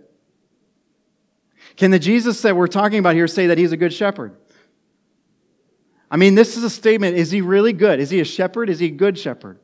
Can 1.76 1.90
the 1.90 1.98
Jesus 1.98 2.44
that 2.44 2.56
we're 2.56 2.68
talking 2.68 3.00
about 3.00 3.16
here 3.16 3.28
say 3.28 3.48
that 3.48 3.58
he's 3.58 3.72
a 3.72 3.78
good 3.78 3.92
shepherd? 3.92 4.38
I 6.12 6.18
mean, 6.18 6.36
this 6.36 6.56
is 6.56 6.64
a 6.64 6.70
statement. 6.70 7.18
Is 7.18 7.32
he 7.32 7.42
really 7.42 7.74
good? 7.74 8.00
Is 8.00 8.12
he 8.12 8.20
a 8.20 8.26
shepherd? 8.26 8.70
Is 8.70 8.78
he 8.78 8.86
a 8.88 8.92
good 8.92 9.18
shepherd? 9.18 9.58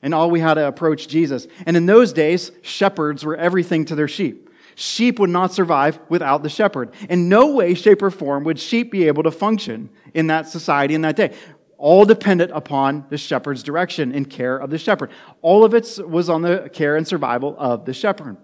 And 0.00 0.14
all 0.14 0.30
we 0.30 0.38
had 0.38 0.54
to 0.54 0.68
approach 0.68 1.08
Jesus. 1.08 1.48
And 1.66 1.76
in 1.76 1.86
those 1.86 2.12
days, 2.12 2.52
shepherds 2.62 3.24
were 3.24 3.36
everything 3.36 3.84
to 3.86 3.96
their 3.96 4.06
sheep. 4.06 4.48
Sheep 4.74 5.18
would 5.18 5.30
not 5.30 5.52
survive 5.52 5.98
without 6.08 6.42
the 6.42 6.48
shepherd. 6.48 6.92
In 7.08 7.28
no 7.28 7.54
way, 7.54 7.74
shape, 7.74 8.02
or 8.02 8.10
form 8.10 8.44
would 8.44 8.58
sheep 8.58 8.90
be 8.90 9.06
able 9.06 9.22
to 9.22 9.30
function 9.30 9.90
in 10.14 10.26
that 10.28 10.48
society 10.48 10.94
in 10.94 11.02
that 11.02 11.16
day. 11.16 11.34
All 11.76 12.04
dependent 12.04 12.50
upon 12.52 13.04
the 13.10 13.18
shepherd's 13.18 13.62
direction 13.62 14.12
and 14.12 14.28
care 14.28 14.56
of 14.56 14.70
the 14.70 14.78
shepherd. 14.78 15.10
All 15.42 15.64
of 15.64 15.74
it 15.74 15.98
was 16.06 16.28
on 16.28 16.42
the 16.42 16.70
care 16.72 16.96
and 16.96 17.06
survival 17.06 17.54
of 17.58 17.84
the 17.84 17.92
shepherd. 17.92 18.36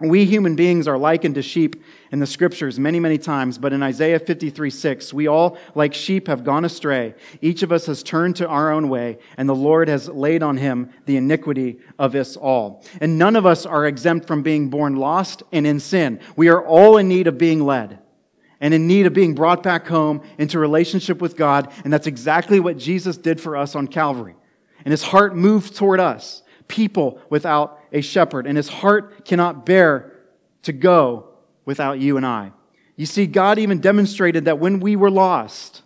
We 0.00 0.24
human 0.24 0.56
beings 0.56 0.88
are 0.88 0.96
likened 0.96 1.34
to 1.34 1.42
sheep 1.42 1.84
in 2.10 2.20
the 2.20 2.26
scriptures 2.26 2.78
many, 2.78 2.98
many 2.98 3.18
times, 3.18 3.58
but 3.58 3.74
in 3.74 3.82
Isaiah 3.82 4.18
53 4.18 4.70
6, 4.70 5.12
we 5.12 5.26
all, 5.26 5.58
like 5.74 5.92
sheep, 5.92 6.26
have 6.26 6.42
gone 6.42 6.64
astray. 6.64 7.14
Each 7.42 7.62
of 7.62 7.70
us 7.70 7.84
has 7.86 8.02
turned 8.02 8.36
to 8.36 8.48
our 8.48 8.72
own 8.72 8.88
way, 8.88 9.18
and 9.36 9.46
the 9.46 9.54
Lord 9.54 9.88
has 9.88 10.08
laid 10.08 10.42
on 10.42 10.56
him 10.56 10.90
the 11.04 11.18
iniquity 11.18 11.80
of 11.98 12.14
us 12.14 12.36
all. 12.36 12.82
And 13.02 13.18
none 13.18 13.36
of 13.36 13.44
us 13.44 13.66
are 13.66 13.86
exempt 13.86 14.26
from 14.26 14.42
being 14.42 14.70
born 14.70 14.96
lost 14.96 15.42
and 15.52 15.66
in 15.66 15.80
sin. 15.80 16.20
We 16.34 16.48
are 16.48 16.64
all 16.64 16.96
in 16.96 17.06
need 17.06 17.26
of 17.26 17.36
being 17.36 17.64
led 17.64 17.98
and 18.60 18.74
in 18.74 18.86
need 18.86 19.06
of 19.06 19.14
being 19.14 19.34
brought 19.34 19.62
back 19.62 19.86
home 19.86 20.22
into 20.38 20.58
relationship 20.58 21.20
with 21.20 21.36
God, 21.36 21.72
and 21.84 21.92
that's 21.92 22.06
exactly 22.06 22.60
what 22.60 22.76
Jesus 22.76 23.16
did 23.16 23.40
for 23.40 23.56
us 23.56 23.74
on 23.74 23.86
Calvary. 23.86 24.36
And 24.84 24.92
his 24.92 25.02
heart 25.02 25.34
moved 25.34 25.76
toward 25.76 26.00
us, 26.00 26.42
people 26.70 27.20
without 27.28 27.78
a 27.92 28.00
shepherd, 28.00 28.46
and 28.46 28.56
his 28.56 28.68
heart 28.68 29.26
cannot 29.26 29.66
bear 29.66 30.12
to 30.62 30.72
go 30.72 31.26
without 31.66 31.98
you 31.98 32.16
and 32.16 32.24
I. 32.24 32.52
You 32.96 33.06
see, 33.06 33.26
God 33.26 33.58
even 33.58 33.80
demonstrated 33.80 34.44
that 34.46 34.58
when 34.58 34.80
we 34.80 34.94
were 34.96 35.10
lost, 35.10 35.82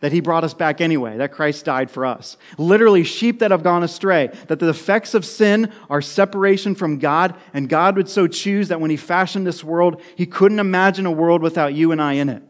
that 0.00 0.12
he 0.12 0.20
brought 0.20 0.44
us 0.44 0.54
back 0.54 0.80
anyway, 0.80 1.16
that 1.16 1.32
Christ 1.32 1.64
died 1.64 1.90
for 1.90 2.04
us. 2.04 2.36
Literally, 2.58 3.04
sheep 3.04 3.38
that 3.38 3.50
have 3.50 3.62
gone 3.62 3.82
astray, 3.82 4.30
that 4.48 4.58
the 4.58 4.68
effects 4.68 5.14
of 5.14 5.24
sin 5.24 5.72
are 5.88 6.02
separation 6.02 6.74
from 6.74 6.98
God, 6.98 7.34
and 7.52 7.68
God 7.68 7.96
would 7.96 8.08
so 8.08 8.26
choose 8.26 8.68
that 8.68 8.80
when 8.80 8.90
he 8.90 8.96
fashioned 8.96 9.46
this 9.46 9.64
world, 9.64 10.02
he 10.16 10.26
couldn't 10.26 10.58
imagine 10.58 11.06
a 11.06 11.10
world 11.10 11.42
without 11.42 11.74
you 11.74 11.90
and 11.92 12.02
I 12.02 12.14
in 12.14 12.28
it. 12.28 12.42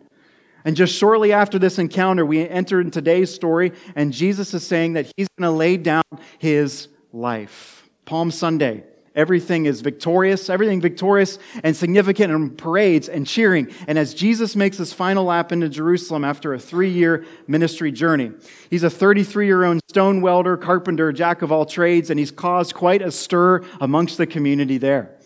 And 0.65 0.77
just 0.77 0.95
shortly 0.95 1.33
after 1.33 1.59
this 1.59 1.79
encounter, 1.79 2.25
we 2.25 2.49
enter 2.49 2.81
in 2.81 2.91
today's 2.91 3.33
story, 3.33 3.73
and 3.95 4.13
Jesus 4.13 4.53
is 4.55 4.67
saying 4.67 4.95
that 4.95 5.13
he's 5.17 5.29
going 5.39 5.51
to 5.51 5.57
lay 5.57 5.77
down 5.77 6.03
his 6.39 6.89
life. 7.15 7.89
Palm 8.05 8.31
Sunday, 8.31 8.85
Everything 9.15 9.67
is 9.67 9.81
victorious, 9.81 10.51
everything 10.51 10.81
victorious 10.81 11.39
and 11.63 11.77
significant 11.77 12.33
and 12.33 12.59
parades 12.59 13.09
and 13.09 13.25
cheering. 13.25 13.71
And 13.87 13.97
as 13.97 14.13
Jesus 14.13 14.57
makes 14.57 14.79
his 14.79 14.93
final 14.93 15.27
lap 15.27 15.53
into 15.53 15.69
Jerusalem 15.69 16.25
after 16.25 16.53
a 16.53 16.59
three 16.59 16.91
year 16.91 17.25
ministry 17.47 17.93
journey, 17.93 18.33
he's 18.71 18.83
a 18.83 18.91
33 18.91 19.47
year 19.47 19.65
old 19.65 19.81
stone 19.89 20.21
welder, 20.21 20.57
carpenter, 20.57 21.13
jack 21.13 21.43
of 21.43 21.53
all 21.53 21.65
trades, 21.65 22.11
and 22.11 22.19
he's 22.19 22.33
caused 22.33 22.75
quite 22.75 23.03
a 23.03 23.13
stir 23.13 23.63
amongst 23.81 24.19
the 24.19 24.27
community 24.27 24.79
there. 24.79 25.17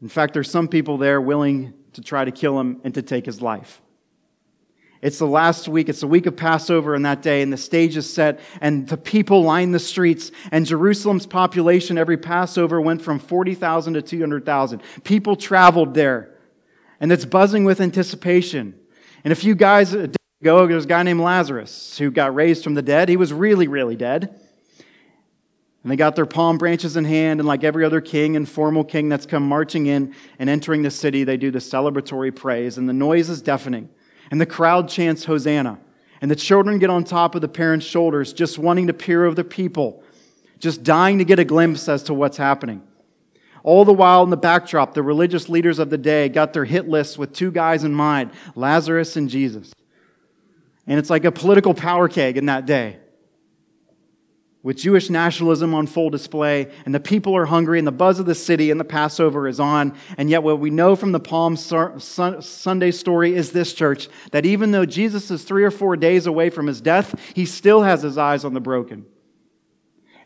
In 0.00 0.08
fact, 0.08 0.32
there's 0.32 0.50
some 0.50 0.68
people 0.68 0.96
there 0.96 1.20
willing 1.20 1.74
to 1.94 2.02
try 2.02 2.24
to 2.24 2.30
kill 2.30 2.58
him 2.58 2.80
and 2.84 2.94
to 2.94 3.02
take 3.02 3.26
his 3.26 3.42
life. 3.42 3.82
It's 5.02 5.18
the 5.18 5.26
last 5.26 5.66
week. 5.66 5.88
It's 5.88 6.00
the 6.00 6.06
week 6.06 6.26
of 6.26 6.36
Passover 6.36 6.94
in 6.94 7.02
that 7.02 7.22
day, 7.22 7.40
and 7.40 7.50
the 7.50 7.56
stage 7.56 7.96
is 7.96 8.12
set, 8.12 8.38
and 8.60 8.86
the 8.86 8.98
people 8.98 9.42
line 9.42 9.72
the 9.72 9.78
streets. 9.78 10.30
And 10.52 10.66
Jerusalem's 10.66 11.26
population 11.26 11.96
every 11.96 12.18
Passover 12.18 12.80
went 12.80 13.00
from 13.00 13.18
40,000 13.18 13.94
to 13.94 14.02
200,000. 14.02 14.82
People 15.04 15.36
traveled 15.36 15.94
there, 15.94 16.36
and 17.00 17.10
it's 17.10 17.24
buzzing 17.24 17.64
with 17.64 17.80
anticipation. 17.80 18.78
And 19.24 19.32
a 19.32 19.36
few 19.36 19.54
guys 19.54 19.94
ago, 19.94 20.66
there 20.66 20.76
was 20.76 20.84
a 20.84 20.88
guy 20.88 21.02
named 21.02 21.20
Lazarus 21.20 21.96
who 21.96 22.10
got 22.10 22.34
raised 22.34 22.62
from 22.62 22.74
the 22.74 22.82
dead. 22.82 23.08
He 23.08 23.16
was 23.16 23.32
really, 23.32 23.68
really 23.68 23.96
dead. 23.96 24.38
And 25.82 25.90
they 25.90 25.96
got 25.96 26.14
their 26.14 26.26
palm 26.26 26.58
branches 26.58 26.98
in 26.98 27.06
hand, 27.06 27.40
and 27.40 27.46
like 27.46 27.64
every 27.64 27.86
other 27.86 28.02
king 28.02 28.36
and 28.36 28.46
formal 28.46 28.84
king 28.84 29.08
that's 29.08 29.24
come 29.24 29.48
marching 29.48 29.86
in 29.86 30.14
and 30.38 30.50
entering 30.50 30.82
the 30.82 30.90
city, 30.90 31.24
they 31.24 31.38
do 31.38 31.50
the 31.50 31.58
celebratory 31.58 32.36
praise, 32.36 32.76
and 32.76 32.86
the 32.86 32.92
noise 32.92 33.30
is 33.30 33.40
deafening. 33.40 33.88
And 34.30 34.40
the 34.40 34.46
crowd 34.46 34.88
chants 34.88 35.24
Hosanna. 35.24 35.78
And 36.20 36.30
the 36.30 36.36
children 36.36 36.78
get 36.78 36.90
on 36.90 37.04
top 37.04 37.34
of 37.34 37.40
the 37.40 37.48
parents' 37.48 37.86
shoulders, 37.86 38.32
just 38.32 38.58
wanting 38.58 38.86
to 38.88 38.92
peer 38.92 39.24
over 39.24 39.34
the 39.34 39.44
people, 39.44 40.02
just 40.58 40.82
dying 40.82 41.18
to 41.18 41.24
get 41.24 41.38
a 41.38 41.44
glimpse 41.44 41.88
as 41.88 42.02
to 42.04 42.14
what's 42.14 42.36
happening. 42.36 42.82
All 43.62 43.84
the 43.84 43.92
while, 43.92 44.22
in 44.22 44.30
the 44.30 44.36
backdrop, 44.36 44.94
the 44.94 45.02
religious 45.02 45.48
leaders 45.48 45.78
of 45.78 45.90
the 45.90 45.98
day 45.98 46.28
got 46.28 46.52
their 46.52 46.64
hit 46.64 46.88
list 46.88 47.18
with 47.18 47.32
two 47.32 47.50
guys 47.50 47.84
in 47.84 47.94
mind 47.94 48.30
Lazarus 48.54 49.16
and 49.16 49.28
Jesus. 49.28 49.72
And 50.86 50.98
it's 50.98 51.10
like 51.10 51.24
a 51.24 51.32
political 51.32 51.74
power 51.74 52.08
keg 52.08 52.36
in 52.36 52.46
that 52.46 52.66
day 52.66 52.98
with 54.62 54.76
Jewish 54.76 55.08
nationalism 55.08 55.72
on 55.72 55.86
full 55.86 56.10
display, 56.10 56.70
and 56.84 56.94
the 56.94 57.00
people 57.00 57.34
are 57.34 57.46
hungry, 57.46 57.78
and 57.78 57.86
the 57.86 57.92
buzz 57.92 58.20
of 58.20 58.26
the 58.26 58.34
city 58.34 58.70
and 58.70 58.78
the 58.78 58.84
Passover 58.84 59.48
is 59.48 59.58
on. 59.58 59.96
And 60.18 60.28
yet, 60.28 60.42
what 60.42 60.60
we 60.60 60.68
know 60.68 60.96
from 60.96 61.12
the 61.12 61.20
Palm 61.20 61.56
Sunday 61.56 62.90
story 62.90 63.34
is 63.34 63.52
this, 63.52 63.72
church, 63.72 64.08
that 64.32 64.44
even 64.44 64.70
though 64.70 64.84
Jesus 64.84 65.30
is 65.30 65.44
three 65.44 65.64
or 65.64 65.70
four 65.70 65.96
days 65.96 66.26
away 66.26 66.50
from 66.50 66.66
his 66.66 66.82
death, 66.82 67.18
he 67.34 67.46
still 67.46 67.82
has 67.82 68.02
his 68.02 68.18
eyes 68.18 68.44
on 68.44 68.52
the 68.52 68.60
broken. 68.60 69.06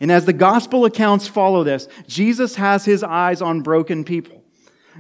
And 0.00 0.10
as 0.10 0.24
the 0.24 0.32
gospel 0.32 0.84
accounts 0.84 1.28
follow 1.28 1.62
this, 1.62 1.86
Jesus 2.08 2.56
has 2.56 2.84
his 2.84 3.04
eyes 3.04 3.40
on 3.40 3.60
broken 3.60 4.02
people. 4.04 4.42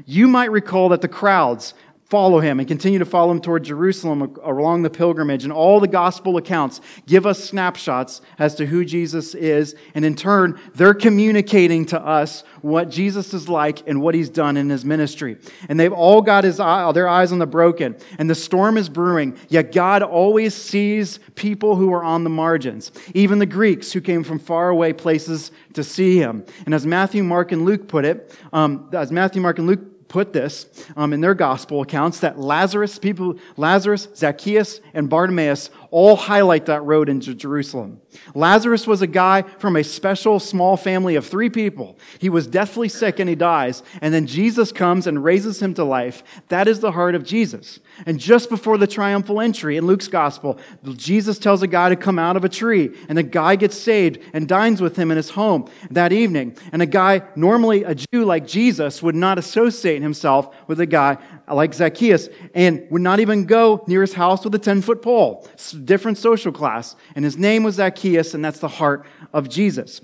You 0.06 0.28
might 0.28 0.52
recall 0.52 0.90
that 0.90 1.00
the 1.00 1.08
crowds 1.08 1.74
follow 2.14 2.38
him 2.38 2.60
and 2.60 2.68
continue 2.68 3.00
to 3.00 3.04
follow 3.04 3.32
him 3.32 3.40
toward 3.40 3.64
Jerusalem 3.64 4.36
along 4.44 4.82
the 4.82 4.88
pilgrimage. 4.88 5.42
And 5.42 5.52
all 5.52 5.80
the 5.80 5.88
gospel 5.88 6.36
accounts 6.36 6.80
give 7.08 7.26
us 7.26 7.42
snapshots 7.42 8.20
as 8.38 8.54
to 8.54 8.66
who 8.66 8.84
Jesus 8.84 9.34
is. 9.34 9.74
And 9.96 10.04
in 10.04 10.14
turn, 10.14 10.60
they're 10.76 10.94
communicating 10.94 11.84
to 11.86 12.00
us 12.00 12.44
what 12.62 12.88
Jesus 12.88 13.34
is 13.34 13.48
like 13.48 13.88
and 13.88 14.00
what 14.00 14.14
he's 14.14 14.30
done 14.30 14.56
in 14.56 14.70
his 14.70 14.84
ministry. 14.84 15.38
And 15.68 15.80
they've 15.80 15.92
all 15.92 16.22
got 16.22 16.44
his 16.44 16.60
eye, 16.60 16.92
their 16.92 17.08
eyes 17.08 17.32
on 17.32 17.40
the 17.40 17.48
broken. 17.48 17.96
And 18.16 18.30
the 18.30 18.36
storm 18.36 18.76
is 18.76 18.88
brewing, 18.88 19.36
yet 19.48 19.72
God 19.72 20.04
always 20.04 20.54
sees 20.54 21.18
people 21.34 21.74
who 21.74 21.92
are 21.92 22.04
on 22.04 22.22
the 22.22 22.30
margins, 22.30 22.92
even 23.12 23.40
the 23.40 23.44
Greeks 23.46 23.90
who 23.90 24.00
came 24.00 24.22
from 24.22 24.38
faraway 24.38 24.92
places 24.92 25.50
to 25.72 25.82
see 25.82 26.16
him. 26.16 26.44
And 26.64 26.76
as 26.76 26.86
Matthew, 26.86 27.24
Mark, 27.24 27.50
and 27.50 27.64
Luke 27.64 27.88
put 27.88 28.04
it, 28.04 28.38
um, 28.52 28.88
as 28.92 29.10
Matthew, 29.10 29.42
Mark, 29.42 29.58
and 29.58 29.66
Luke 29.66 29.80
put 30.14 30.32
this 30.32 30.66
um, 30.96 31.12
in 31.12 31.20
their 31.20 31.34
gospel 31.34 31.82
accounts 31.82 32.20
that 32.20 32.38
Lazarus, 32.38 33.00
people, 33.00 33.36
Lazarus, 33.56 34.06
Zacchaeus, 34.14 34.80
and 34.94 35.10
Bartimaeus 35.10 35.70
all 35.94 36.16
highlight 36.16 36.66
that 36.66 36.82
road 36.82 37.08
into 37.08 37.32
Jerusalem. 37.36 38.00
Lazarus 38.34 38.84
was 38.84 39.00
a 39.00 39.06
guy 39.06 39.42
from 39.42 39.76
a 39.76 39.84
special 39.84 40.40
small 40.40 40.76
family 40.76 41.14
of 41.14 41.24
three 41.24 41.48
people. 41.48 41.96
He 42.18 42.28
was 42.28 42.48
deathly 42.48 42.88
sick 42.88 43.20
and 43.20 43.28
he 43.28 43.36
dies, 43.36 43.84
and 44.00 44.12
then 44.12 44.26
Jesus 44.26 44.72
comes 44.72 45.06
and 45.06 45.22
raises 45.22 45.62
him 45.62 45.72
to 45.74 45.84
life. 45.84 46.24
That 46.48 46.66
is 46.66 46.80
the 46.80 46.90
heart 46.90 47.14
of 47.14 47.22
Jesus. 47.22 47.78
And 48.06 48.18
just 48.18 48.50
before 48.50 48.76
the 48.76 48.88
triumphal 48.88 49.40
entry 49.40 49.76
in 49.76 49.86
Luke's 49.86 50.08
gospel, 50.08 50.58
Jesus 50.96 51.38
tells 51.38 51.62
a 51.62 51.68
guy 51.68 51.90
to 51.90 51.96
come 51.96 52.18
out 52.18 52.36
of 52.36 52.44
a 52.44 52.48
tree, 52.48 52.90
and 53.08 53.16
the 53.16 53.22
guy 53.22 53.54
gets 53.54 53.78
saved 53.78 54.18
and 54.32 54.48
dines 54.48 54.80
with 54.80 54.96
him 54.96 55.12
in 55.12 55.16
his 55.16 55.30
home 55.30 55.70
that 55.92 56.12
evening. 56.12 56.56
And 56.72 56.82
a 56.82 56.86
guy, 56.86 57.22
normally 57.36 57.84
a 57.84 57.94
Jew 57.94 58.24
like 58.24 58.48
Jesus, 58.48 59.00
would 59.00 59.14
not 59.14 59.38
associate 59.38 60.02
himself 60.02 60.52
with 60.66 60.80
a 60.80 60.86
guy 60.86 61.18
like 61.46 61.72
Zacchaeus 61.72 62.28
and 62.52 62.84
would 62.90 63.02
not 63.02 63.20
even 63.20 63.44
go 63.44 63.84
near 63.86 64.00
his 64.00 64.14
house 64.14 64.42
with 64.42 64.54
a 64.56 64.58
10 64.58 64.82
foot 64.82 65.00
pole. 65.00 65.48
Different 65.84 66.18
social 66.18 66.52
class. 66.52 66.96
And 67.14 67.24
his 67.24 67.36
name 67.36 67.62
was 67.62 67.76
Zacchaeus, 67.76 68.34
and 68.34 68.44
that's 68.44 68.60
the 68.60 68.68
heart 68.68 69.06
of 69.32 69.48
Jesus. 69.48 70.00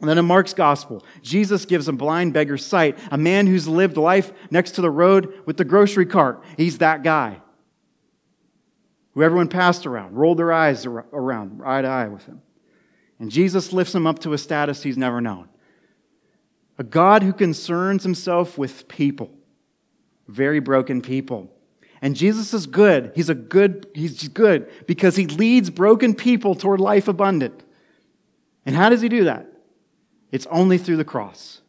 And 0.00 0.08
then 0.08 0.18
in 0.18 0.24
Mark's 0.24 0.54
gospel, 0.54 1.04
Jesus 1.22 1.64
gives 1.64 1.86
a 1.86 1.92
blind 1.92 2.32
beggar 2.32 2.58
sight, 2.58 2.98
a 3.10 3.18
man 3.18 3.46
who's 3.46 3.68
lived 3.68 3.96
life 3.96 4.32
next 4.50 4.72
to 4.72 4.80
the 4.80 4.90
road 4.90 5.32
with 5.46 5.56
the 5.56 5.64
grocery 5.64 6.06
cart. 6.06 6.42
He's 6.56 6.78
that 6.78 7.02
guy 7.02 7.40
who 9.14 9.22
everyone 9.22 9.48
passed 9.48 9.86
around, 9.86 10.14
rolled 10.16 10.38
their 10.38 10.52
eyes 10.52 10.86
around, 10.86 11.60
eye 11.64 11.82
to 11.82 11.88
eye 11.88 12.08
with 12.08 12.24
him. 12.26 12.42
And 13.20 13.30
Jesus 13.30 13.72
lifts 13.72 13.94
him 13.94 14.06
up 14.06 14.18
to 14.20 14.32
a 14.32 14.38
status 14.38 14.82
he's 14.82 14.96
never 14.96 15.20
known. 15.20 15.48
A 16.78 16.84
God 16.84 17.22
who 17.22 17.32
concerns 17.32 18.02
himself 18.02 18.58
with 18.58 18.88
people 18.88 19.30
very 20.32 20.60
broken 20.60 21.02
people. 21.02 21.50
And 22.02 22.16
Jesus 22.16 22.52
is 22.52 22.66
good. 22.66 23.12
He's 23.14 23.28
a 23.28 23.34
good, 23.34 23.86
he's 23.94 24.26
good 24.28 24.68
because 24.88 25.14
he 25.14 25.26
leads 25.28 25.70
broken 25.70 26.14
people 26.14 26.56
toward 26.56 26.80
life 26.80 27.06
abundant. 27.06 27.62
And 28.66 28.74
how 28.74 28.88
does 28.88 29.00
he 29.00 29.08
do 29.08 29.24
that? 29.24 29.46
It's 30.32 30.46
only 30.50 30.78
through 30.78 30.96
the 30.96 31.04
cross. 31.04 31.60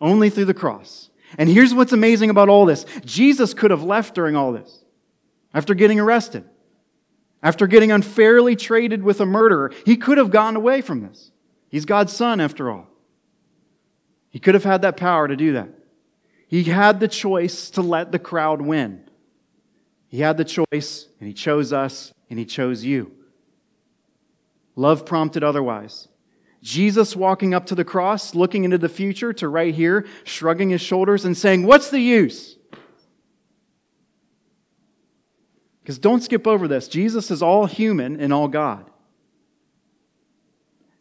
Only 0.00 0.30
through 0.30 0.44
the 0.44 0.54
cross. 0.54 1.10
And 1.36 1.48
here's 1.48 1.74
what's 1.74 1.92
amazing 1.92 2.30
about 2.30 2.48
all 2.48 2.66
this 2.66 2.86
Jesus 3.04 3.52
could 3.52 3.72
have 3.72 3.82
left 3.82 4.14
during 4.14 4.36
all 4.36 4.52
this 4.52 4.84
after 5.52 5.74
getting 5.74 5.98
arrested, 5.98 6.44
after 7.42 7.66
getting 7.66 7.90
unfairly 7.90 8.54
traded 8.54 9.02
with 9.02 9.20
a 9.20 9.26
murderer. 9.26 9.72
He 9.84 9.96
could 9.96 10.18
have 10.18 10.30
gotten 10.30 10.54
away 10.54 10.82
from 10.82 11.00
this. 11.00 11.32
He's 11.68 11.84
God's 11.84 12.12
son, 12.12 12.40
after 12.40 12.70
all. 12.70 12.86
He 14.30 14.38
could 14.38 14.54
have 14.54 14.64
had 14.64 14.82
that 14.82 14.96
power 14.96 15.26
to 15.26 15.34
do 15.34 15.54
that. 15.54 15.70
He 16.46 16.62
had 16.64 17.00
the 17.00 17.08
choice 17.08 17.70
to 17.70 17.82
let 17.82 18.12
the 18.12 18.18
crowd 18.20 18.62
win. 18.62 19.05
He 20.16 20.22
had 20.22 20.38
the 20.38 20.46
choice, 20.46 21.08
and 21.20 21.28
he 21.28 21.34
chose 21.34 21.74
us, 21.74 22.10
and 22.30 22.38
he 22.38 22.46
chose 22.46 22.82
you. 22.82 23.12
Love 24.74 25.04
prompted 25.04 25.44
otherwise. 25.44 26.08
Jesus 26.62 27.14
walking 27.14 27.52
up 27.52 27.66
to 27.66 27.74
the 27.74 27.84
cross, 27.84 28.34
looking 28.34 28.64
into 28.64 28.78
the 28.78 28.88
future 28.88 29.34
to 29.34 29.46
right 29.46 29.74
here, 29.74 30.06
shrugging 30.24 30.70
his 30.70 30.80
shoulders 30.80 31.26
and 31.26 31.36
saying, 31.36 31.66
What's 31.66 31.90
the 31.90 32.00
use? 32.00 32.56
Because 35.82 35.98
don't 35.98 36.22
skip 36.22 36.46
over 36.46 36.66
this. 36.66 36.88
Jesus 36.88 37.30
is 37.30 37.42
all 37.42 37.66
human 37.66 38.18
and 38.18 38.32
all 38.32 38.48
God. 38.48 38.90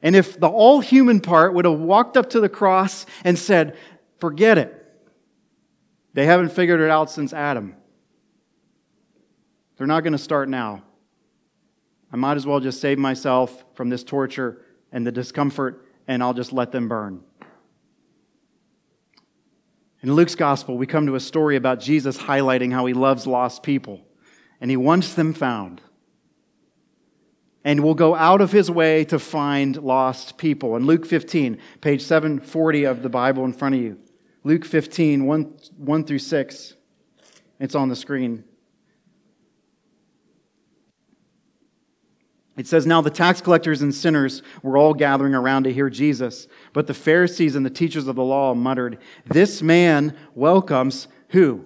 And 0.02 0.14
if 0.14 0.38
the 0.38 0.50
all 0.50 0.82
human 0.82 1.22
part 1.22 1.54
would 1.54 1.64
have 1.64 1.80
walked 1.80 2.18
up 2.18 2.32
to 2.32 2.42
the 2.42 2.50
cross 2.50 3.06
and 3.24 3.40
said, 3.40 3.78
Forget 4.20 4.58
it, 4.58 4.86
they 6.14 6.26
haven't 6.26 6.50
figured 6.50 6.82
it 6.82 6.90
out 6.90 7.10
since 7.10 7.32
Adam. 7.32 7.78
They're 9.77 9.88
not 9.88 10.01
going 10.01 10.13
to 10.13 10.20
start 10.20 10.50
now. 10.50 10.84
I 12.12 12.17
might 12.17 12.38
as 12.38 12.46
well 12.46 12.60
just 12.60 12.79
save 12.79 12.98
myself 12.98 13.65
from 13.74 13.89
this 13.89 14.03
torture 14.03 14.62
and 14.91 15.05
the 15.05 15.12
discomfort, 15.12 15.86
and 16.08 16.24
I'll 16.24 16.34
just 16.34 16.53
let 16.53 16.72
them 16.72 16.88
burn. 16.88 17.22
In 20.01 20.13
Luke's 20.13 20.36
gospel, 20.36 20.77
we 20.77 20.86
come 20.86 21.08
to 21.08 21.15
a 21.15 21.20
story 21.20 21.55
about 21.55 21.79
Jesus 21.79 22.17
highlighting 22.17 22.72
how 22.72 22.86
he 22.86 22.94
loves 22.94 23.25
lost 23.25 23.63
people, 23.63 24.01
and 24.62 24.70
he 24.70 24.77
wants 24.77 25.13
them 25.13 25.34
found. 25.34 25.82
And 27.63 27.82
will 27.82 27.96
go 27.96 28.13
out 28.13 28.41
of 28.41 28.51
his 28.51 28.70
way 28.70 29.03
to 29.05 29.17
find 29.17 29.75
lost 29.77 30.38
people. 30.38 30.75
In 30.75 30.86
Luke 30.86 31.05
15, 31.05 31.58
page 31.82 32.03
740 32.03 32.84
of 32.84 33.01
the 33.01 33.10
Bible 33.10 33.44
in 33.44 33.53
front 33.53 33.74
of 33.74 33.82
you. 33.82 33.98
Luke 34.44 34.63
15, 34.63 35.25
1, 35.25 35.58
1 35.77 36.03
through 36.03 36.20
6. 36.20 36.74
It's 37.60 37.74
on 37.74 37.89
the 37.89 37.96
screen. 37.96 38.44
It 42.58 42.68
says, 42.68 42.86
Now 42.86 43.02
the 43.02 43.10
tax 43.10 43.42
collectors 43.42 43.82
and 43.82 43.94
sinners 43.94 44.42
were 44.64 44.78
all 44.78 44.94
gathering 44.94 45.34
around 45.34 45.64
to 45.64 45.74
hear 45.74 45.90
Jesus. 45.90 46.48
But 46.74 46.88
the 46.88 46.94
Pharisees 46.94 47.56
and 47.56 47.66
the 47.66 47.70
teachers 47.70 48.08
of 48.08 48.16
the 48.16 48.24
law 48.24 48.54
muttered, 48.54 49.00
This 49.26 49.62
man 49.62 50.18
welcomes 50.34 51.08
who? 51.30 51.66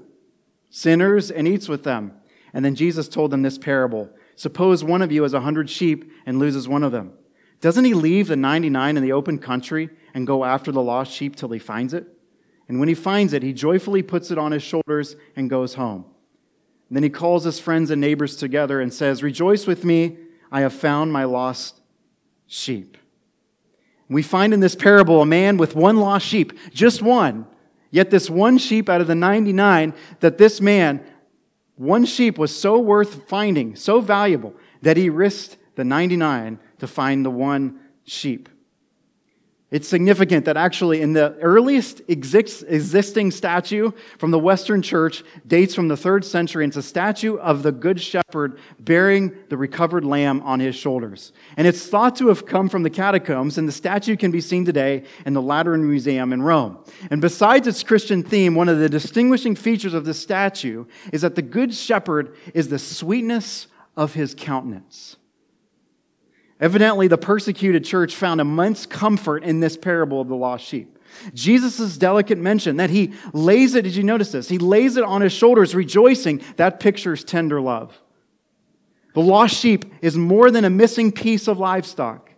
Sinners 0.70 1.32
and 1.32 1.48
eats 1.48 1.68
with 1.68 1.84
them. 1.84 2.14
And 2.54 2.66
then 2.66 2.76
Jesus 2.76 3.08
told 3.08 3.32
them 3.32 3.42
this 3.42 3.58
parable 3.58 4.10
Suppose 4.36 4.84
one 4.84 5.02
of 5.02 5.12
you 5.12 5.24
has 5.24 5.34
a 5.34 5.42
hundred 5.42 5.70
sheep 5.70 6.12
and 6.26 6.40
loses 6.40 6.68
one 6.68 6.84
of 6.84 6.92
them. 6.92 7.14
Doesn't 7.62 7.84
he 7.84 7.94
leave 7.94 8.28
the 8.28 8.38
99 8.38 8.96
in 8.96 9.04
the 9.04 9.12
open 9.12 9.38
country 9.38 9.90
and 10.14 10.26
go 10.26 10.46
after 10.46 10.72
the 10.72 10.82
lost 10.82 11.12
sheep 11.12 11.36
till 11.36 11.50
he 11.50 11.60
finds 11.60 11.94
it? 11.94 12.08
And 12.70 12.80
when 12.80 12.88
he 12.88 12.96
finds 12.96 13.34
it, 13.34 13.44
he 13.44 13.52
joyfully 13.52 14.02
puts 14.02 14.32
it 14.32 14.38
on 14.38 14.54
his 14.54 14.64
shoulders 14.64 15.18
and 15.36 15.50
goes 15.50 15.74
home. 15.74 16.06
And 16.88 16.96
then 16.96 17.04
he 17.04 17.10
calls 17.10 17.44
his 17.44 17.60
friends 17.60 17.92
and 17.92 18.00
neighbors 18.00 18.38
together 18.38 18.80
and 18.80 18.94
says, 18.94 19.22
Rejoice 19.22 19.68
with 19.68 19.84
me, 19.84 20.18
I 20.52 20.62
have 20.62 20.74
found 20.74 21.12
my 21.12 21.24
lost 21.26 21.82
sheep. 22.48 22.98
We 24.10 24.24
find 24.24 24.54
in 24.54 24.60
this 24.60 24.76
parable 24.76 25.22
a 25.22 25.26
man 25.26 25.58
with 25.58 25.76
one 25.76 25.98
lost 25.98 26.26
sheep, 26.26 26.58
just 26.74 27.02
one. 27.02 27.46
Yet, 27.92 28.12
this 28.12 28.30
one 28.30 28.58
sheep 28.58 28.88
out 28.88 29.02
of 29.02 29.08
the 29.08 29.16
99, 29.16 29.94
that 30.20 30.38
this 30.38 30.62
man, 30.62 31.04
one 31.76 32.06
sheep 32.06 32.38
was 32.38 32.56
so 32.56 32.78
worth 32.78 33.28
finding, 33.28 33.76
so 33.76 34.00
valuable, 34.00 34.54
that 34.82 34.98
he 34.98 35.10
risked 35.10 35.58
the 35.76 35.84
99 35.84 36.60
to 36.80 36.88
find 36.88 37.26
the 37.26 37.32
one 37.32 37.80
sheep. 38.04 38.50
It's 39.72 39.88
significant 39.88 40.46
that 40.46 40.58
actually 40.58 41.02
in 41.02 41.14
the 41.14 41.36
earliest 41.42 42.02
existing 42.08 43.30
statue 43.30 43.92
from 44.18 44.32
the 44.32 44.40
Western 44.40 44.82
Church 44.82 45.24
dates 45.46 45.76
from 45.76 45.88
the 45.88 45.98
third 45.98 46.26
century. 46.26 46.66
It's 46.66 46.76
a 46.76 46.82
statue 46.82 47.38
of 47.38 47.62
the 47.62 47.72
Good 47.72 48.02
Shepherd 48.02 48.58
bearing 48.80 49.32
the 49.50 49.58
recovered 49.58 50.04
lamb 50.04 50.42
on 50.42 50.60
his 50.60 50.76
shoulders. 50.76 51.34
And 51.56 51.68
it's 51.68 51.86
thought 51.86 52.16
to 52.16 52.30
have 52.30 52.48
come 52.48 52.68
from 52.68 52.82
the 52.82 52.90
catacombs, 52.90 53.60
and 53.60 53.68
the 53.68 53.72
statue 53.72 54.16
can 54.16 54.32
be 54.32 54.42
seen 54.42 54.66
today 54.66 55.04
in 55.28 55.34
the 55.34 55.42
Lateran 55.42 55.88
Museum 55.88 56.34
in 56.34 56.42
Rome. 56.42 56.84
And 57.12 57.22
besides 57.22 57.68
its 57.68 57.84
Christian 57.84 58.24
theme, 58.24 58.56
one 58.56 58.70
of 58.70 58.80
the 58.80 58.90
distinguishing 58.90 59.56
features 59.56 59.94
of 59.94 60.04
this 60.04 60.20
statue 60.20 60.86
is 61.14 61.22
that 61.22 61.36
the 61.36 61.44
Good 61.44 61.76
Shepherd 61.76 62.36
is 62.56 62.70
the 62.70 62.80
sweetness 62.80 63.68
of 63.96 64.16
his 64.16 64.34
countenance. 64.34 65.18
Evidently, 66.60 67.08
the 67.08 67.18
persecuted 67.18 67.86
church 67.86 68.16
found 68.16 68.42
immense 68.42 68.86
comfort 68.86 69.44
in 69.44 69.60
this 69.60 69.78
parable 69.78 70.20
of 70.20 70.28
the 70.28 70.36
lost 70.36 70.66
sheep. 70.66 70.98
Jesus' 71.34 71.98
delicate 71.98 72.38
mention 72.38 72.78
that 72.78 72.90
he 72.90 73.14
lays 73.34 73.76
it, 73.76 73.84
did 73.84 73.96
you 73.96 74.04
notice 74.04 74.32
this? 74.32 74.50
He 74.50 74.58
lays 74.58 74.98
it 74.98 75.04
on 75.04 75.22
his 75.22 75.34
shoulders, 75.34 75.74
rejoicing. 75.74 76.42
That 76.58 76.80
pictures 76.80 77.24
tender 77.24 77.62
love. 77.62 78.00
The 79.14 79.22
lost 79.22 79.56
sheep 79.56 79.86
is 80.02 80.18
more 80.18 80.52
than 80.52 80.66
a 80.66 80.70
missing 80.70 81.12
piece 81.12 81.48
of 81.48 81.60
livestock. 81.60 82.30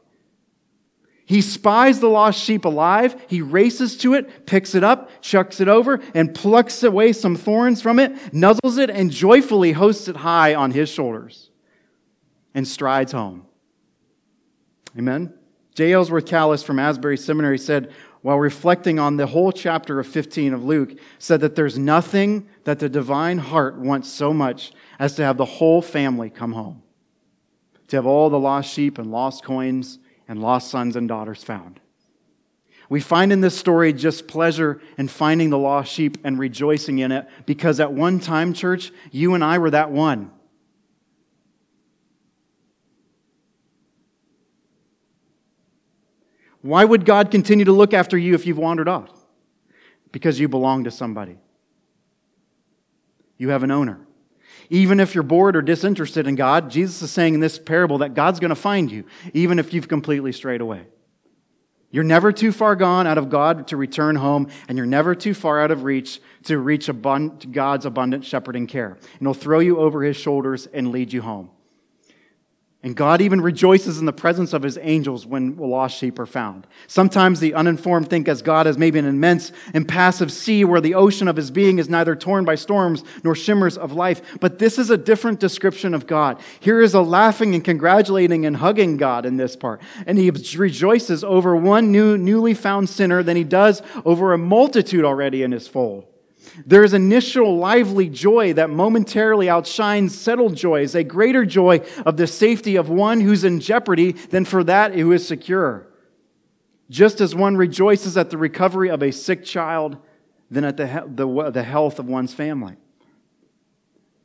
He 1.26 1.42
spies 1.42 2.00
the 2.00 2.10
lost 2.10 2.42
sheep 2.42 2.66
alive. 2.66 3.16
He 3.28 3.42
races 3.42 3.98
to 4.00 4.14
it, 4.14 4.46
picks 4.46 4.76
it 4.76 4.84
up, 4.84 5.10
chucks 5.22 5.60
it 5.62 5.68
over, 5.68 6.02
and 6.14 6.36
plucks 6.36 6.84
away 6.84 7.14
some 7.14 7.36
thorns 7.36 7.82
from 7.82 8.00
it, 8.00 8.14
nuzzles 8.34 8.78
it, 8.78 8.90
and 8.90 9.12
joyfully 9.12 9.72
hosts 9.72 10.08
it 10.08 10.18
high 10.18 10.56
on 10.56 10.72
his 10.72 10.90
shoulders 10.90 11.50
and 12.54 12.68
strides 12.68 13.12
home. 13.12 13.46
Amen? 14.98 15.34
J. 15.74 15.94
Ellsworth 15.94 16.26
Kalas 16.26 16.64
from 16.64 16.80
Asbury 16.80 17.18
Seminary 17.18 17.58
said, 17.58 17.94
while 18.22 18.38
reflecting 18.38 19.00
on 19.00 19.18
the 19.18 19.28
whole 19.28 19.52
chapter 19.52 20.00
of 20.00 20.08
15 20.08 20.54
of 20.54 20.64
Luke, 20.64 20.94
said 21.18 21.42
that 21.42 21.56
there's 21.56 21.78
nothing 21.78 22.48
that 22.66 22.80
the 22.80 22.90
divine 22.90 23.40
heart 23.40 23.78
wants 23.78 24.10
so 24.10 24.34
much 24.34 24.74
as 25.00 25.16
to 25.16 25.24
have 25.24 25.38
the 25.38 25.46
whole 25.46 25.82
family 25.82 26.30
come 26.30 26.52
home, 26.52 26.84
to 27.88 27.96
have 27.96 28.06
all 28.06 28.30
the 28.30 28.40
lost 28.40 28.72
sheep 28.72 28.98
and 28.98 29.12
lost 29.12 29.44
coins 29.44 29.98
and 30.28 30.42
lost 30.42 30.70
sons 30.70 30.96
and 30.96 31.08
daughters 31.08 31.44
found. 31.44 31.80
We 32.90 33.00
find 33.00 33.32
in 33.32 33.40
this 33.40 33.58
story 33.58 33.94
just 33.94 34.28
pleasure 34.28 34.82
in 34.98 35.08
finding 35.08 35.50
the 35.50 35.58
lost 35.58 35.92
sheep 35.92 36.18
and 36.26 36.38
rejoicing 36.38 37.00
in 37.00 37.14
it 37.14 37.26
because 37.46 37.80
at 37.80 37.94
one 37.94 38.20
time, 38.20 38.54
church, 38.54 38.92
you 39.12 39.34
and 39.34 39.44
I 39.44 39.58
were 39.60 39.70
that 39.70 39.92
one. 39.92 40.30
Why 46.62 46.86
would 46.86 47.06
God 47.06 47.32
continue 47.32 47.66
to 47.66 47.72
look 47.72 47.94
after 47.94 48.18
you 48.18 48.36
if 48.36 48.46
you've 48.46 48.58
wandered 48.58 48.88
off? 48.88 49.10
Because 50.12 50.40
you 50.40 50.48
belong 50.48 50.84
to 50.84 50.92
somebody. 50.92 51.38
You 53.38 53.50
have 53.50 53.64
an 53.64 53.72
owner. 53.72 54.00
Even 54.70 55.00
if 55.00 55.16
you're 55.16 55.24
bored 55.24 55.56
or 55.56 55.62
disinterested 55.62 56.28
in 56.28 56.36
God, 56.36 56.70
Jesus 56.70 57.02
is 57.02 57.12
saying 57.12 57.34
in 57.34 57.40
this 57.40 57.58
parable 57.58 57.98
that 58.00 58.14
God's 58.14 58.40
going 58.40 58.50
to 58.50 58.56
find 58.56 58.92
you, 58.92 59.06
even 59.34 59.60
if 59.60 59.74
you've 59.74 59.88
completely 59.88 60.32
strayed 60.32 60.62
away. 60.62 60.86
You're 61.90 62.06
never 62.06 62.32
too 62.32 62.54
far 62.54 62.78
gone 62.78 63.06
out 63.06 63.18
of 63.18 63.30
God 63.30 63.68
to 63.68 63.78
return 63.78 64.16
home, 64.16 64.48
and 64.70 64.78
you're 64.78 64.88
never 64.88 65.14
too 65.14 65.34
far 65.34 65.62
out 65.62 65.72
of 65.72 65.84
reach 65.84 66.22
to 66.44 66.58
reach 66.58 66.90
God's 67.52 67.86
abundant 67.86 68.24
shepherding 68.24 68.68
care. 68.68 68.98
And 69.20 69.28
He'll 69.28 69.34
throw 69.34 69.60
you 69.60 69.78
over 69.78 70.04
His 70.04 70.16
shoulders 70.16 70.68
and 70.68 70.92
lead 70.92 71.12
you 71.12 71.22
home. 71.22 71.50
And 72.84 72.96
God 72.96 73.22
even 73.22 73.42
rejoices 73.42 74.00
in 74.00 74.08
the 74.08 74.14
presence 74.14 74.54
of 74.54 74.64
his 74.64 74.80
angels 74.82 75.24
when 75.24 75.56
lost 75.56 76.00
sheep 76.00 76.18
are 76.18 76.26
found. 76.26 76.66
Sometimes 76.88 77.40
the 77.40 77.54
uninformed 77.54 78.10
think 78.10 78.28
as 78.28 78.42
God 78.42 78.66
as 78.66 78.76
maybe 78.76 78.98
an 78.98 79.06
immense, 79.06 79.52
impassive 79.76 80.32
sea 80.32 80.66
where 80.66 80.82
the 80.82 80.96
ocean 80.96 81.28
of 81.28 81.36
his 81.36 81.52
being 81.52 81.78
is 81.78 81.90
neither 81.90 82.16
torn 82.16 82.44
by 82.44 82.56
storms 82.56 83.04
nor 83.24 83.36
shimmers 83.36 83.78
of 83.78 83.92
life. 83.92 84.40
But 84.40 84.58
this 84.58 84.80
is 84.80 84.90
a 84.90 84.98
different 84.98 85.40
description 85.40 85.94
of 85.94 86.08
God. 86.08 86.40
Here 86.60 86.82
is 86.82 86.96
a 86.96 87.02
laughing 87.02 87.54
and 87.54 87.64
congratulating 87.64 88.48
and 88.48 88.58
hugging 88.58 88.98
God 88.98 89.28
in 89.28 89.38
this 89.38 89.56
part. 89.56 89.80
And 90.08 90.18
he 90.18 90.32
rejoices 90.32 91.24
over 91.24 91.56
one 91.56 91.92
new, 91.92 92.18
newly 92.18 92.56
found 92.56 92.90
sinner 92.90 93.22
than 93.22 93.38
he 93.38 93.44
does 93.44 93.84
over 94.06 94.34
a 94.34 94.40
multitude 94.40 95.06
already 95.06 95.44
in 95.44 95.52
his 95.52 95.68
fold. 95.68 96.11
There 96.66 96.84
is 96.84 96.94
initial 96.94 97.58
lively 97.58 98.10
joy 98.10 98.54
that 98.54 98.70
momentarily 98.70 99.50
outshines 99.50 100.18
settled 100.18 100.56
joys, 100.56 100.96
a 100.96 101.04
greater 101.04 101.46
joy 101.46 101.82
of 102.06 102.18
the 102.18 102.28
safety 102.28 102.76
of 102.76 102.90
one 102.90 103.22
who's 103.22 103.44
in 103.44 103.60
jeopardy 103.60 104.12
than 104.12 104.46
for 104.46 104.64
that 104.64 104.94
who 104.94 105.12
is 105.12 105.28
secure. 105.28 105.88
Just 106.90 107.22
as 107.22 107.34
one 107.34 107.56
rejoices 107.56 108.18
at 108.18 108.30
the 108.30 108.38
recovery 108.38 108.90
of 108.90 109.02
a 109.02 109.12
sick 109.12 109.46
child 109.46 109.98
than 110.50 110.66
at 110.66 110.78
the, 110.78 111.06
the, 111.08 111.52
the 111.52 111.64
health 111.64 112.00
of 112.00 112.08
one's 112.08 112.34
family. 112.34 112.76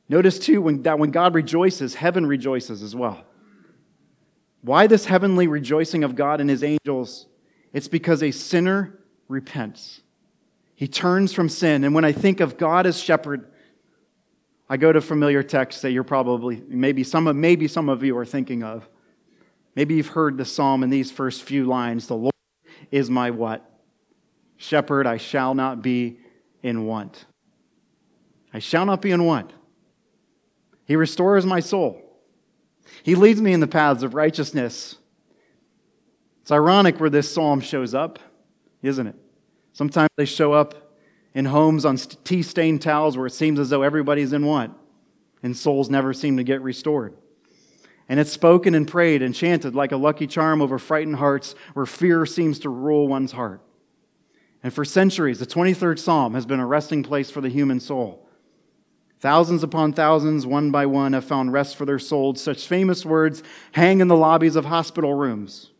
Notice 0.08 0.38
too 0.38 0.60
when, 0.60 0.82
that 0.82 0.98
when 0.98 1.10
God 1.10 1.34
rejoices, 1.34 1.94
heaven 1.94 2.26
rejoices 2.26 2.82
as 2.82 2.94
well. 2.94 3.24
Why 4.62 4.86
this 4.86 5.04
heavenly 5.04 5.46
rejoicing 5.46 6.02
of 6.02 6.16
God 6.16 6.40
and 6.40 6.50
his 6.50 6.64
angels? 6.64 7.26
It's 7.72 7.88
because 7.88 8.22
a 8.22 8.30
sinner 8.30 8.98
repents. 9.28 10.00
He 10.76 10.86
turns 10.86 11.32
from 11.32 11.48
sin. 11.48 11.84
And 11.84 11.94
when 11.94 12.04
I 12.04 12.12
think 12.12 12.40
of 12.40 12.58
God 12.58 12.86
as 12.86 13.00
shepherd, 13.00 13.50
I 14.68 14.76
go 14.76 14.92
to 14.92 15.00
familiar 15.00 15.42
texts 15.42 15.82
that 15.82 15.90
you're 15.90 16.04
probably, 16.04 16.62
maybe 16.68 17.02
some 17.02 17.26
of, 17.26 17.34
maybe 17.34 17.66
some 17.66 17.88
of 17.88 18.04
you 18.04 18.16
are 18.18 18.26
thinking 18.26 18.62
of. 18.62 18.88
Maybe 19.74 19.94
you've 19.94 20.08
heard 20.08 20.36
the 20.36 20.44
psalm 20.44 20.82
in 20.82 20.90
these 20.90 21.10
first 21.10 21.42
few 21.42 21.64
lines 21.64 22.06
The 22.06 22.16
Lord 22.16 22.34
is 22.90 23.08
my 23.08 23.30
what? 23.30 23.68
Shepherd, 24.58 25.06
I 25.06 25.16
shall 25.16 25.54
not 25.54 25.82
be 25.82 26.18
in 26.62 26.84
want. 26.84 27.24
I 28.52 28.58
shall 28.58 28.84
not 28.84 29.00
be 29.00 29.12
in 29.12 29.24
want. 29.24 29.52
He 30.84 30.94
restores 30.94 31.46
my 31.46 31.60
soul. 31.60 32.02
He 33.02 33.14
leads 33.14 33.40
me 33.40 33.52
in 33.52 33.60
the 33.60 33.66
paths 33.66 34.02
of 34.02 34.14
righteousness. 34.14 34.96
It's 36.42 36.52
ironic 36.52 37.00
where 37.00 37.10
this 37.10 37.32
psalm 37.32 37.60
shows 37.60 37.94
up, 37.94 38.18
isn't 38.82 39.06
it? 39.06 39.16
Sometimes 39.76 40.08
they 40.16 40.24
show 40.24 40.54
up 40.54 40.96
in 41.34 41.44
homes 41.44 41.84
on 41.84 41.98
tea 41.98 42.40
stained 42.40 42.80
towels 42.80 43.14
where 43.14 43.26
it 43.26 43.34
seems 43.34 43.58
as 43.58 43.68
though 43.68 43.82
everybody's 43.82 44.32
in 44.32 44.46
want, 44.46 44.74
and 45.42 45.54
souls 45.54 45.90
never 45.90 46.14
seem 46.14 46.38
to 46.38 46.42
get 46.44 46.62
restored. 46.62 47.14
And 48.08 48.18
it's 48.18 48.32
spoken 48.32 48.74
and 48.74 48.88
prayed 48.88 49.20
and 49.20 49.34
chanted 49.34 49.74
like 49.74 49.92
a 49.92 49.98
lucky 49.98 50.26
charm 50.26 50.62
over 50.62 50.78
frightened 50.78 51.16
hearts 51.16 51.54
where 51.74 51.84
fear 51.84 52.24
seems 52.24 52.58
to 52.60 52.70
rule 52.70 53.06
one's 53.06 53.32
heart. 53.32 53.60
And 54.62 54.72
for 54.72 54.82
centuries, 54.82 55.40
the 55.40 55.46
23rd 55.46 55.98
Psalm 55.98 56.32
has 56.32 56.46
been 56.46 56.58
a 56.58 56.66
resting 56.66 57.02
place 57.02 57.30
for 57.30 57.42
the 57.42 57.50
human 57.50 57.78
soul. 57.78 58.26
Thousands 59.20 59.62
upon 59.62 59.92
thousands, 59.92 60.46
one 60.46 60.70
by 60.70 60.86
one, 60.86 61.12
have 61.12 61.26
found 61.26 61.52
rest 61.52 61.76
for 61.76 61.84
their 61.84 61.98
souls. 61.98 62.40
Such 62.40 62.66
famous 62.66 63.04
words 63.04 63.42
hang 63.72 64.00
in 64.00 64.08
the 64.08 64.16
lobbies 64.16 64.56
of 64.56 64.64
hospital 64.64 65.12
rooms 65.12 65.72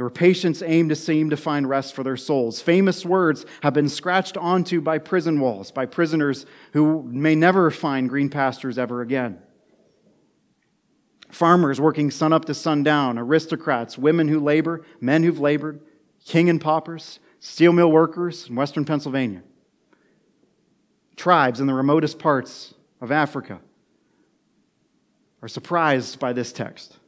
where 0.00 0.10
patients 0.10 0.62
aim 0.62 0.88
to 0.88 0.96
seem 0.96 1.30
to 1.30 1.36
find 1.36 1.68
rest 1.68 1.94
for 1.94 2.02
their 2.02 2.16
souls. 2.16 2.60
Famous 2.60 3.04
words 3.04 3.44
have 3.62 3.74
been 3.74 3.88
scratched 3.88 4.36
onto 4.36 4.80
by 4.80 4.98
prison 4.98 5.40
walls, 5.40 5.70
by 5.70 5.86
prisoners 5.86 6.46
who 6.72 7.02
may 7.02 7.34
never 7.34 7.70
find 7.70 8.08
green 8.08 8.28
pastures 8.28 8.78
ever 8.78 9.02
again. 9.02 9.38
Farmers 11.30 11.80
working 11.80 12.10
sun 12.10 12.32
up 12.32 12.44
to 12.46 12.54
sundown, 12.54 13.18
aristocrats, 13.18 13.98
women 13.98 14.28
who 14.28 14.40
labor, 14.40 14.84
men 15.00 15.22
who've 15.22 15.38
labored, 15.38 15.80
king 16.24 16.48
and 16.48 16.60
paupers, 16.60 17.20
steel 17.38 17.72
mill 17.72 17.90
workers 17.90 18.48
in 18.48 18.54
western 18.54 18.84
Pennsylvania, 18.84 19.42
tribes 21.16 21.60
in 21.60 21.66
the 21.66 21.74
remotest 21.74 22.18
parts 22.18 22.74
of 23.00 23.12
Africa 23.12 23.60
are 25.42 25.48
surprised 25.48 26.18
by 26.18 26.32
this 26.32 26.52
text. 26.52 26.99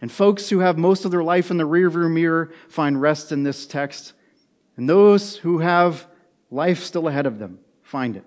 And 0.00 0.10
folks 0.10 0.48
who 0.48 0.60
have 0.60 0.78
most 0.78 1.04
of 1.04 1.10
their 1.10 1.22
life 1.22 1.50
in 1.50 1.58
the 1.58 1.68
rearview 1.68 2.10
mirror 2.10 2.52
find 2.68 3.00
rest 3.00 3.32
in 3.32 3.42
this 3.42 3.66
text. 3.66 4.14
And 4.76 4.88
those 4.88 5.36
who 5.36 5.58
have 5.58 6.06
life 6.50 6.82
still 6.82 7.06
ahead 7.08 7.26
of 7.26 7.38
them 7.38 7.58
find 7.82 8.16
it. 8.16 8.24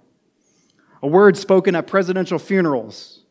A 1.02 1.08
word 1.08 1.36
spoken 1.36 1.76
at 1.76 1.88
presidential 1.88 2.40
funerals 2.40 3.24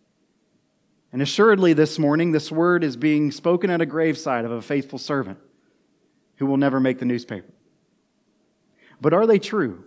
And 1.12 1.20
assuredly, 1.20 1.74
this 1.74 1.98
morning, 1.98 2.32
this 2.32 2.50
word 2.50 2.82
is 2.82 2.96
being 2.96 3.30
spoken 3.30 3.68
at 3.68 3.82
a 3.82 3.86
graveside 3.86 4.46
of 4.46 4.50
a 4.50 4.62
faithful 4.62 4.98
servant 4.98 5.38
who 6.36 6.46
will 6.46 6.56
never 6.56 6.80
make 6.80 6.98
the 6.98 7.04
newspaper. 7.04 7.52
But 9.00 9.12
are 9.12 9.26
they 9.26 9.38
true? 9.38 9.84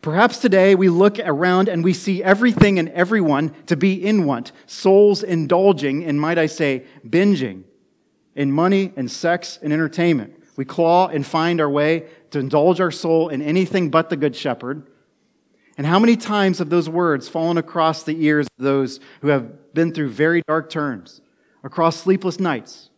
Perhaps 0.00 0.38
today 0.38 0.74
we 0.74 0.88
look 0.88 1.18
around 1.18 1.68
and 1.68 1.82
we 1.82 1.92
see 1.92 2.22
everything 2.22 2.78
and 2.78 2.88
everyone 2.90 3.54
to 3.66 3.76
be 3.76 4.04
in 4.04 4.24
want, 4.24 4.52
souls 4.66 5.22
indulging, 5.22 6.04
and 6.04 6.20
might 6.20 6.38
I 6.38 6.46
say, 6.46 6.84
binging 7.06 7.64
in 8.36 8.52
money 8.52 8.92
and 8.96 9.10
sex 9.10 9.58
and 9.60 9.72
entertainment. 9.72 10.34
We 10.56 10.64
claw 10.64 11.08
and 11.08 11.26
find 11.26 11.60
our 11.60 11.70
way 11.70 12.06
to 12.30 12.38
indulge 12.38 12.80
our 12.80 12.90
soul 12.90 13.28
in 13.28 13.42
anything 13.42 13.90
but 13.90 14.10
the 14.10 14.16
Good 14.16 14.36
Shepherd. 14.36 14.86
And 15.76 15.86
how 15.86 15.98
many 15.98 16.16
times 16.16 16.58
have 16.58 16.70
those 16.70 16.88
words 16.88 17.28
fallen 17.28 17.58
across 17.58 18.02
the 18.02 18.24
ears 18.24 18.46
of 18.46 18.64
those 18.64 19.00
who 19.20 19.28
have 19.28 19.74
been 19.74 19.92
through 19.92 20.10
very 20.10 20.42
dark 20.46 20.70
turns, 20.70 21.20
across 21.62 21.96
sleepless 21.96 22.38
nights, 22.40 22.90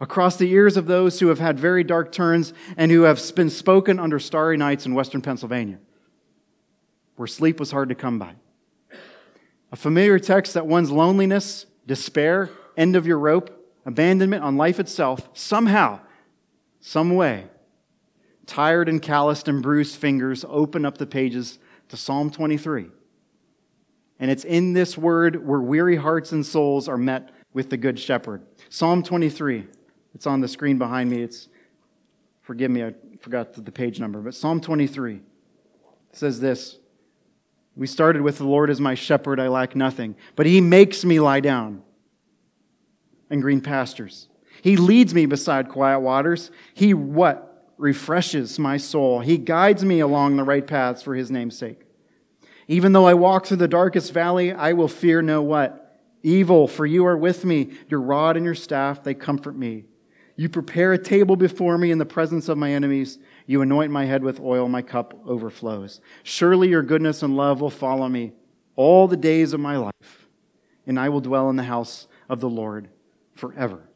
across 0.00 0.36
the 0.36 0.50
ears 0.50 0.76
of 0.76 0.86
those 0.86 1.20
who 1.20 1.28
have 1.28 1.38
had 1.38 1.58
very 1.58 1.84
dark 1.84 2.12
turns 2.12 2.52
and 2.76 2.90
who 2.90 3.02
have 3.02 3.20
been 3.34 3.50
spoken 3.50 3.98
under 3.98 4.18
starry 4.18 4.56
nights 4.56 4.86
in 4.86 4.94
western 4.94 5.20
Pennsylvania? 5.20 5.78
Where 7.18 7.26
sleep 7.26 7.58
was 7.58 7.70
hard 7.70 7.88
to 7.88 7.94
come 7.94 8.18
by. 8.18 8.34
A 9.72 9.76
familiar 9.76 10.18
text 10.18 10.54
that 10.54 10.66
one's 10.66 10.90
loneliness, 10.90 11.66
despair, 11.86 12.50
end 12.76 12.96
of 12.96 13.06
your 13.06 13.18
rope, 13.18 13.54
abandonment 13.84 14.44
on 14.44 14.56
life 14.56 14.78
itself, 14.78 15.28
somehow, 15.34 16.00
some 16.80 17.14
way, 17.14 17.46
tired 18.46 18.88
and 18.88 19.02
calloused 19.02 19.48
and 19.48 19.62
bruised 19.62 19.96
fingers 19.96 20.44
open 20.48 20.84
up 20.84 20.96
the 20.96 21.06
pages 21.06 21.58
to 21.88 21.96
Psalm 21.96 22.30
23. 22.30 22.86
And 24.20 24.30
it's 24.30 24.44
in 24.44 24.72
this 24.72 24.96
word 24.96 25.46
where 25.46 25.60
weary 25.60 25.96
hearts 25.96 26.32
and 26.32 26.46
souls 26.46 26.88
are 26.88 26.96
met 26.96 27.30
with 27.52 27.70
the 27.70 27.76
Good 27.76 27.98
Shepherd. 27.98 28.42
Psalm 28.68 29.02
23. 29.02 29.66
It's 30.14 30.26
on 30.26 30.40
the 30.40 30.48
screen 30.48 30.78
behind 30.78 31.10
me. 31.10 31.22
It's, 31.22 31.48
forgive 32.42 32.70
me, 32.70 32.84
I 32.84 32.94
forgot 33.20 33.52
the 33.52 33.72
page 33.72 34.00
number, 34.00 34.20
but 34.20 34.34
Psalm 34.34 34.60
23 34.60 35.20
says 36.12 36.40
this 36.40 36.78
we 37.78 37.86
started 37.86 38.22
with, 38.22 38.38
The 38.38 38.44
Lord 38.44 38.70
is 38.70 38.80
my 38.80 38.94
shepherd, 38.94 39.38
I 39.38 39.46
lack 39.46 39.76
nothing. 39.76 40.16
But 40.34 40.46
he 40.46 40.60
makes 40.60 41.04
me 41.04 41.20
lie 41.20 41.40
down 41.40 41.82
in 43.30 43.40
green 43.40 43.60
pastures. 43.60 44.28
He 44.62 44.76
leads 44.76 45.14
me 45.14 45.26
beside 45.26 45.68
quiet 45.68 46.00
waters. 46.00 46.50
He 46.74 46.92
what? 46.92 47.44
Refreshes 47.78 48.58
my 48.58 48.76
soul. 48.76 49.20
He 49.20 49.38
guides 49.38 49.84
me 49.84 50.00
along 50.00 50.36
the 50.36 50.42
right 50.42 50.66
paths 50.66 51.02
for 51.02 51.14
his 51.14 51.30
name's 51.30 51.56
sake. 51.56 51.82
Even 52.66 52.92
though 52.92 53.06
I 53.06 53.14
walk 53.14 53.46
through 53.46 53.58
the 53.58 53.68
darkest 53.68 54.12
valley, 54.12 54.52
I 54.52 54.72
will 54.72 54.88
fear 54.88 55.22
no 55.22 55.40
what? 55.40 56.02
Evil, 56.24 56.66
for 56.66 56.84
you 56.84 57.06
are 57.06 57.16
with 57.16 57.44
me. 57.44 57.70
Your 57.88 58.00
rod 58.00 58.36
and 58.36 58.44
your 58.44 58.56
staff, 58.56 59.04
they 59.04 59.14
comfort 59.14 59.56
me. 59.56 59.84
You 60.34 60.48
prepare 60.48 60.92
a 60.92 60.98
table 60.98 61.36
before 61.36 61.78
me 61.78 61.92
in 61.92 61.98
the 61.98 62.04
presence 62.04 62.48
of 62.48 62.58
my 62.58 62.72
enemies. 62.72 63.18
You 63.48 63.62
anoint 63.62 63.90
my 63.90 64.04
head 64.04 64.22
with 64.22 64.40
oil, 64.40 64.68
my 64.68 64.82
cup 64.82 65.18
overflows. 65.26 66.02
Surely 66.22 66.68
your 66.68 66.82
goodness 66.82 67.22
and 67.22 67.34
love 67.34 67.62
will 67.62 67.70
follow 67.70 68.06
me 68.06 68.32
all 68.76 69.08
the 69.08 69.16
days 69.16 69.54
of 69.54 69.58
my 69.58 69.78
life, 69.78 70.28
and 70.86 71.00
I 71.00 71.08
will 71.08 71.22
dwell 71.22 71.48
in 71.48 71.56
the 71.56 71.62
house 71.62 72.08
of 72.28 72.40
the 72.40 72.48
Lord 72.50 72.90
forever. 73.34 73.88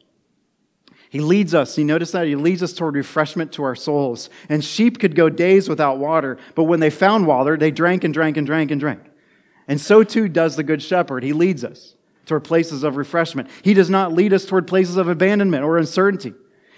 He 1.11 1.19
leads 1.19 1.53
us. 1.53 1.77
You 1.77 1.85
notice 1.85 2.09
that? 2.13 2.25
He 2.25 2.35
leads 2.35 2.63
us 2.63 2.73
toward 2.73 2.95
refreshment 2.95 3.51
to 3.51 3.63
our 3.63 3.75
souls. 3.75 4.31
And 4.49 4.65
sheep 4.65 4.97
could 4.97 5.13
go 5.13 5.29
days 5.29 5.69
without 5.69 5.99
water, 5.99 6.39
but 6.55 6.63
when 6.63 6.79
they 6.79 6.89
found 6.89 7.27
water, 7.27 7.55
they 7.55 7.69
drank 7.69 8.03
and 8.03 8.11
drank 8.11 8.37
and 8.37 8.47
drank 8.47 8.71
and 8.71 8.79
drank. 8.79 9.01
And 9.67 9.79
so 9.79 10.03
too 10.03 10.27
does 10.27 10.55
the 10.55 10.63
Good 10.63 10.81
Shepherd. 10.81 11.21
He 11.21 11.31
leads 11.31 11.63
us 11.63 11.95
toward 12.25 12.43
places 12.43 12.81
of 12.81 12.97
refreshment. 12.97 13.51
He 13.61 13.75
does 13.75 13.91
not 13.91 14.13
lead 14.13 14.33
us 14.33 14.45
toward 14.45 14.65
places 14.65 14.97
of 14.97 15.07
abandonment 15.07 15.63
or 15.63 15.77
uncertainty. 15.77 16.33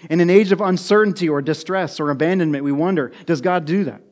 In 0.08 0.20
an 0.20 0.30
age 0.30 0.52
of 0.52 0.60
uncertainty 0.60 1.28
or 1.28 1.42
distress 1.42 1.98
or 1.98 2.10
abandonment, 2.10 2.64
we 2.64 2.72
wonder 2.72 3.12
does 3.24 3.40
God 3.40 3.64
do 3.64 3.84
that? 3.84 4.02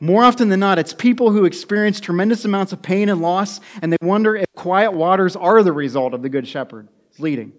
More 0.00 0.22
often 0.22 0.48
than 0.48 0.60
not, 0.60 0.78
it's 0.78 0.92
people 0.92 1.30
who 1.32 1.44
experience 1.44 1.98
tremendous 1.98 2.44
amounts 2.44 2.72
of 2.72 2.82
pain 2.82 3.08
and 3.08 3.20
loss, 3.20 3.60
and 3.82 3.92
they 3.92 3.96
wonder 4.02 4.36
if 4.36 4.46
quiet 4.54 4.92
waters 4.92 5.34
are 5.34 5.62
the 5.62 5.72
result 5.72 6.14
of 6.14 6.22
the 6.22 6.28
Good 6.28 6.46
Shepherd 6.46 6.88
leading. 7.18 7.52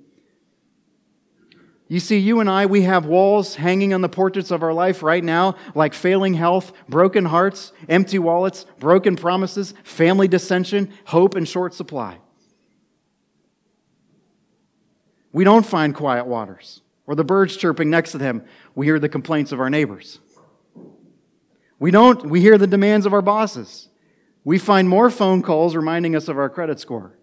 You 1.87 1.99
see, 1.99 2.19
you 2.19 2.39
and 2.39 2.47
I, 2.47 2.67
we 2.67 2.83
have 2.83 3.07
walls 3.07 3.55
hanging 3.55 3.95
on 3.95 4.01
the 4.01 4.09
portraits 4.09 4.51
of 4.51 4.61
our 4.61 4.73
life 4.73 5.01
right 5.01 5.23
now, 5.23 5.55
like 5.73 5.95
failing 5.95 6.35
health, 6.35 6.71
broken 6.87 7.25
hearts, 7.25 7.73
empty 7.89 8.19
wallets, 8.19 8.67
broken 8.77 9.15
promises, 9.15 9.73
family 9.83 10.27
dissension, 10.27 10.93
hope, 11.05 11.33
and 11.33 11.47
short 11.47 11.73
supply. 11.73 12.19
We 15.31 15.43
don't 15.43 15.65
find 15.65 15.93
quiet 15.93 16.25
waters 16.25 16.81
or 17.05 17.15
the 17.15 17.23
birds 17.23 17.57
chirping 17.57 17.89
next 17.89 18.11
to 18.11 18.17
them. 18.17 18.43
We 18.75 18.85
hear 18.85 18.99
the 18.99 19.09
complaints 19.09 19.51
of 19.51 19.59
our 19.59 19.69
neighbors. 19.69 20.19
We 21.79 21.91
don't, 21.91 22.29
we 22.29 22.41
hear 22.41 22.57
the 22.57 22.67
demands 22.67 23.05
of 23.05 23.13
our 23.13 23.21
bosses. 23.21 23.89
We 24.43 24.57
find 24.57 24.89
more 24.89 25.09
phone 25.09 25.41
calls 25.41 25.75
reminding 25.75 26.15
us 26.15 26.27
of 26.27 26.37
our 26.37 26.49
credit 26.49 26.79
score. 26.79 27.17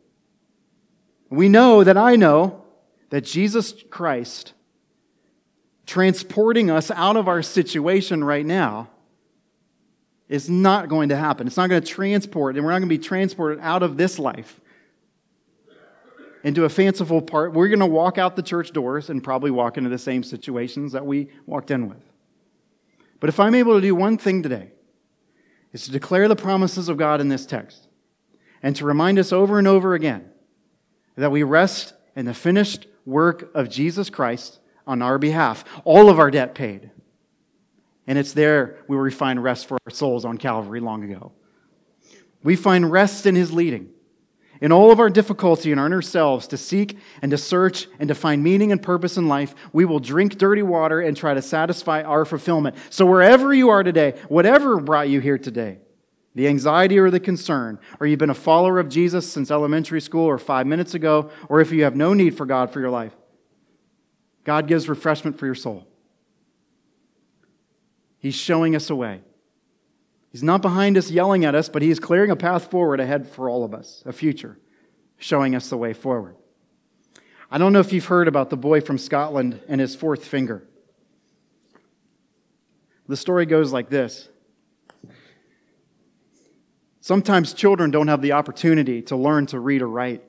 We 1.29 1.49
know 1.49 1.85
that 1.85 1.97
I 1.97 2.17
know 2.17 2.65
that 3.11 3.23
Jesus 3.23 3.75
Christ 3.91 4.53
transporting 5.87 6.71
us 6.71 6.91
out 6.91 7.17
of 7.17 7.29
our 7.29 7.43
situation 7.43 8.25
right 8.25 8.45
now 8.45 8.89
is 10.29 10.51
not 10.51 10.89
going 10.89 11.11
to 11.11 11.17
happen. 11.17 11.47
It's 11.47 11.57
not 11.57 11.69
going 11.71 11.81
to 11.81 11.87
transport, 11.87 12.57
and 12.57 12.65
we're 12.65 12.73
not 12.73 12.81
going 12.81 12.89
to 12.89 12.99
be 12.99 13.03
transported 13.03 13.61
out 13.61 13.83
of 13.83 13.97
this 13.97 14.19
life 14.19 14.61
into 16.47 16.65
a 16.65 16.69
fanciful 16.69 17.21
part. 17.21 17.53
We're 17.53 17.67
going 17.67 17.81
to 17.81 17.87
walk 17.87 18.19
out 18.19 18.37
the 18.37 18.43
church 18.43 18.71
doors 18.71 19.11
and 19.11 19.23
probably 19.23 19.51
walk 19.51 19.79
into 19.79 19.91
the 19.91 19.99
same 19.99 20.23
situations 20.23 20.93
that 20.93 21.05
we 21.05 21.29
walked 21.45 21.73
in 21.73 21.89
with. 21.89 21.99
But 23.19 23.29
if 23.29 23.41
I'm 23.41 23.57
able 23.57 23.75
to 23.75 23.81
do 23.81 23.97
one 23.97 24.17
thing 24.17 24.45
today, 24.45 24.71
is 25.73 25.87
to 25.87 25.91
declare 25.91 26.29
the 26.29 26.37
promises 26.37 26.89
of 26.89 26.99
God 26.99 27.21
in 27.21 27.29
this 27.29 27.47
text 27.47 27.89
and 28.63 28.77
to 28.77 28.85
remind 28.85 29.19
us 29.19 29.33
over 29.33 29.59
and 29.59 29.67
over 29.67 29.95
again 29.95 30.31
that 31.17 31.33
we 31.33 31.43
rest 31.43 31.95
in 32.15 32.27
the 32.27 32.33
finished 32.33 32.87
work 33.05 33.51
of 33.53 33.69
Jesus 33.69 34.09
Christ 34.09 34.61
on 34.87 35.03
our 35.03 35.19
behalf, 35.19 35.65
all 35.83 36.09
of 36.09 36.21
our 36.21 36.31
debt 36.31 36.55
paid. 36.55 36.93
And 38.07 38.17
it's 38.17 38.35
there 38.35 38.79
where 38.87 39.01
we 39.01 39.11
find 39.11 39.43
rest 39.43 39.67
for 39.67 39.79
our 39.85 39.93
souls 39.93 40.25
on 40.25 40.39
Calvary 40.39 40.79
long 40.79 41.03
ago. 41.03 41.33
We 42.45 42.55
find 42.55 42.93
rest 42.93 43.27
in 43.27 43.35
his 43.35 43.53
leading 43.53 43.91
in 44.61 44.73
all 44.73 44.91
of 44.91 45.01
our 45.01 45.11
difficulty 45.11 45.73
in 45.73 45.79
our 45.79 45.87
inner 45.87 46.03
selves 46.03 46.47
to 46.49 46.57
seek 46.57 46.99
and 47.23 47.31
to 47.31 47.39
search 47.39 47.89
and 47.99 48.09
to 48.09 48.15
find 48.15 48.43
meaning 48.43 48.73
and 48.73 48.83
purpose 48.83 49.17
in 49.17 49.29
life, 49.29 49.55
we 49.73 49.85
will 49.85 50.01
drink 50.01 50.39
dirty 50.39 50.63
water 50.63 51.01
and 51.01 51.17
try 51.17 51.35
to 51.35 51.43
satisfy 51.43 52.03
our 52.03 52.25
fulfillment. 52.25 52.77
So, 52.91 53.07
wherever 53.07 53.53
you 53.53 53.69
are 53.71 53.83
today, 53.83 54.19
whatever 54.29 54.81
brought 54.81 55.09
you 55.09 55.21
here 55.21 55.39
today, 55.39 55.79
the 56.35 56.49
anxiety 56.49 56.99
or 56.99 57.11
the 57.11 57.21
concern, 57.21 57.79
or 57.99 58.07
you've 58.07 58.19
been 58.19 58.31
a 58.31 58.35
follower 58.35 58.79
of 58.79 58.89
Jesus 58.89 59.31
since 59.31 59.51
elementary 59.51 60.01
school 60.01 60.27
or 60.27 60.39
five 60.39 60.67
minutes 60.67 60.95
ago, 60.95 61.31
or 61.49 61.61
if 61.61 61.73
you 61.73 61.85
have 61.85 61.97
no 61.97 62.13
need 62.13 62.37
for 62.37 62.47
God 62.47 62.71
for 62.71 62.81
your 62.81 62.91
life, 62.91 63.15
God 64.45 64.69
gives 64.69 64.89
refreshment 64.89 65.39
for 65.39 65.47
your 65.47 65.55
soul. 65.55 65.87
He's 68.19 68.35
showing 68.35 68.77
us 68.77 68.91
a 68.91 68.95
way. 68.95 69.23
He's 70.37 70.43
not 70.43 70.61
behind 70.61 70.99
us 70.99 71.11
yelling 71.11 71.47
at 71.47 71.55
us, 71.55 71.71
but 71.71 71.81
He 71.81 71.89
is 71.89 71.99
clearing 71.99 72.31
a 72.31 72.37
path 72.37 72.71
forward 72.71 73.01
ahead 73.01 73.27
for 73.27 73.49
all 73.49 73.65
of 73.65 73.73
us, 73.73 74.03
a 74.05 74.13
future, 74.13 74.59
showing 75.17 75.55
us 75.55 75.71
the 75.71 75.79
way 75.79 75.95
forward. 75.95 76.37
I 77.51 77.57
don't 77.57 77.73
know 77.73 77.81
if 77.81 77.91
you've 77.91 78.05
heard 78.05 78.29
about 78.29 78.51
the 78.51 78.57
boy 78.59 78.83
from 78.83 78.99
Scotland 78.99 79.63
and 79.67 79.81
his 79.81 79.97
fourth 79.97 80.27
finger. 80.27 80.69
The 83.09 83.17
story 83.17 83.47
goes 83.47 83.73
like 83.73 83.89
this 83.89 84.29
Sometimes 87.01 87.55
children 87.55 87.91
don't 87.91 88.09
have 88.09 88.21
the 88.21 88.33
opportunity 88.33 89.01
to 89.05 89.17
learn 89.17 89.47
to 89.47 89.59
read 89.59 89.81
or 89.81 89.89
write. 89.89 90.23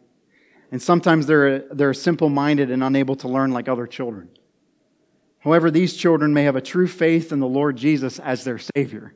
And 0.72 0.82
sometimes 0.82 1.28
they're, 1.28 1.68
they're 1.68 1.94
simple 1.94 2.30
minded 2.30 2.72
and 2.72 2.82
unable 2.82 3.18
to 3.18 3.28
learn 3.28 3.52
like 3.52 3.68
other 3.68 3.86
children. 3.86 4.30
However, 5.40 5.70
these 5.70 5.98
children 5.98 6.34
may 6.34 6.46
have 6.46 6.56
a 6.56 6.62
true 6.62 6.88
faith 6.88 7.34
in 7.34 7.42
the 7.42 7.46
Lord 7.46 7.76
Jesus 7.76 8.20
as 8.20 8.46
their 8.46 8.58
Savior. 8.58 9.14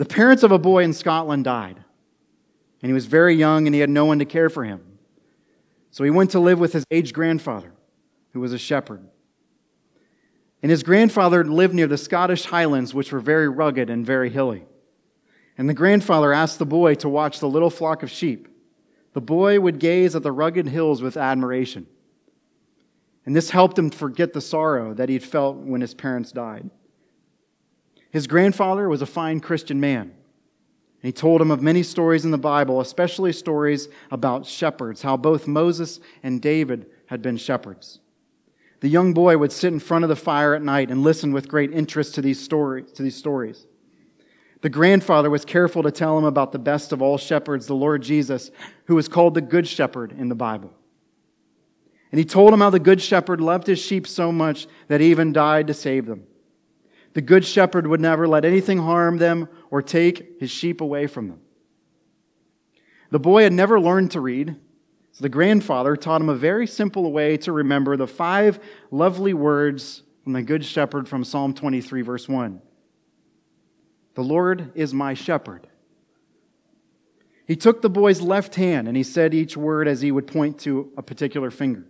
The 0.00 0.06
parents 0.06 0.42
of 0.42 0.50
a 0.50 0.58
boy 0.58 0.82
in 0.82 0.94
Scotland 0.94 1.44
died, 1.44 1.76
and 1.76 2.88
he 2.88 2.94
was 2.94 3.04
very 3.04 3.34
young 3.34 3.66
and 3.66 3.74
he 3.74 3.82
had 3.82 3.90
no 3.90 4.06
one 4.06 4.18
to 4.20 4.24
care 4.24 4.48
for 4.48 4.64
him. 4.64 4.80
So 5.90 6.04
he 6.04 6.10
went 6.10 6.30
to 6.30 6.40
live 6.40 6.58
with 6.58 6.72
his 6.72 6.86
aged 6.90 7.12
grandfather, 7.12 7.74
who 8.32 8.40
was 8.40 8.54
a 8.54 8.58
shepherd. 8.58 9.06
And 10.62 10.70
his 10.70 10.82
grandfather 10.82 11.44
lived 11.44 11.74
near 11.74 11.86
the 11.86 11.98
Scottish 11.98 12.46
Highlands, 12.46 12.94
which 12.94 13.12
were 13.12 13.20
very 13.20 13.46
rugged 13.46 13.90
and 13.90 14.06
very 14.06 14.30
hilly. 14.30 14.64
And 15.58 15.68
the 15.68 15.74
grandfather 15.74 16.32
asked 16.32 16.58
the 16.58 16.64
boy 16.64 16.94
to 16.94 17.08
watch 17.10 17.38
the 17.38 17.48
little 17.50 17.68
flock 17.68 18.02
of 18.02 18.10
sheep. 18.10 18.48
The 19.12 19.20
boy 19.20 19.60
would 19.60 19.78
gaze 19.78 20.16
at 20.16 20.22
the 20.22 20.32
rugged 20.32 20.68
hills 20.68 21.02
with 21.02 21.18
admiration. 21.18 21.86
And 23.26 23.36
this 23.36 23.50
helped 23.50 23.78
him 23.78 23.90
forget 23.90 24.32
the 24.32 24.40
sorrow 24.40 24.94
that 24.94 25.10
he'd 25.10 25.24
felt 25.24 25.58
when 25.58 25.82
his 25.82 25.92
parents 25.92 26.32
died. 26.32 26.70
His 28.10 28.26
grandfather 28.26 28.88
was 28.88 29.02
a 29.02 29.06
fine 29.06 29.40
Christian 29.40 29.80
man. 29.80 30.02
And 30.02 31.08
he 31.08 31.12
told 31.12 31.40
him 31.40 31.50
of 31.50 31.62
many 31.62 31.82
stories 31.82 32.24
in 32.24 32.30
the 32.30 32.38
Bible, 32.38 32.80
especially 32.80 33.32
stories 33.32 33.88
about 34.10 34.46
shepherds, 34.46 35.02
how 35.02 35.16
both 35.16 35.46
Moses 35.46 36.00
and 36.22 36.42
David 36.42 36.86
had 37.06 37.22
been 37.22 37.36
shepherds. 37.36 38.00
The 38.80 38.88
young 38.88 39.12
boy 39.12 39.38
would 39.38 39.52
sit 39.52 39.72
in 39.72 39.80
front 39.80 40.04
of 40.04 40.08
the 40.08 40.16
fire 40.16 40.54
at 40.54 40.62
night 40.62 40.90
and 40.90 41.02
listen 41.02 41.32
with 41.32 41.48
great 41.48 41.72
interest 41.72 42.14
to 42.16 42.22
these 42.22 42.40
stories. 42.40 42.92
To 42.92 43.02
these 43.02 43.16
stories. 43.16 43.66
The 44.62 44.68
grandfather 44.68 45.30
was 45.30 45.44
careful 45.44 45.82
to 45.82 45.90
tell 45.90 46.18
him 46.18 46.24
about 46.24 46.52
the 46.52 46.58
best 46.58 46.92
of 46.92 47.00
all 47.00 47.16
shepherds, 47.16 47.66
the 47.66 47.74
Lord 47.74 48.02
Jesus, 48.02 48.50
who 48.84 48.94
was 48.94 49.08
called 49.08 49.34
the 49.34 49.40
Good 49.40 49.66
Shepherd 49.66 50.12
in 50.12 50.28
the 50.28 50.34
Bible. 50.34 50.72
And 52.12 52.18
he 52.18 52.24
told 52.24 52.52
him 52.52 52.60
how 52.60 52.70
the 52.70 52.78
Good 52.78 53.00
Shepherd 53.00 53.40
loved 53.40 53.66
his 53.66 53.78
sheep 53.78 54.06
so 54.06 54.32
much 54.32 54.66
that 54.88 55.00
he 55.00 55.10
even 55.10 55.32
died 55.32 55.66
to 55.68 55.74
save 55.74 56.06
them. 56.06 56.24
The 57.12 57.20
Good 57.20 57.44
Shepherd 57.44 57.86
would 57.86 58.00
never 58.00 58.28
let 58.28 58.44
anything 58.44 58.78
harm 58.78 59.18
them 59.18 59.48
or 59.70 59.82
take 59.82 60.40
his 60.40 60.50
sheep 60.50 60.80
away 60.80 61.06
from 61.06 61.28
them. 61.28 61.40
The 63.10 63.18
boy 63.18 63.42
had 63.42 63.52
never 63.52 63.80
learned 63.80 64.12
to 64.12 64.20
read, 64.20 64.56
so 65.12 65.22
the 65.22 65.28
grandfather 65.28 65.96
taught 65.96 66.20
him 66.20 66.28
a 66.28 66.36
very 66.36 66.66
simple 66.66 67.10
way 67.10 67.36
to 67.38 67.50
remember 67.50 67.96
the 67.96 68.06
five 68.06 68.60
lovely 68.92 69.34
words 69.34 70.02
from 70.22 70.34
the 70.34 70.42
Good 70.42 70.64
Shepherd 70.64 71.08
from 71.08 71.24
Psalm 71.24 71.52
23, 71.54 72.02
verse 72.02 72.28
1. 72.28 72.62
The 74.14 74.22
Lord 74.22 74.70
is 74.76 74.94
my 74.94 75.14
shepherd. 75.14 75.66
He 77.46 77.56
took 77.56 77.82
the 77.82 77.90
boy's 77.90 78.20
left 78.20 78.54
hand 78.54 78.86
and 78.86 78.96
he 78.96 79.02
said 79.02 79.34
each 79.34 79.56
word 79.56 79.88
as 79.88 80.02
he 80.02 80.12
would 80.12 80.28
point 80.28 80.60
to 80.60 80.92
a 80.96 81.02
particular 81.02 81.50
finger. 81.50 81.84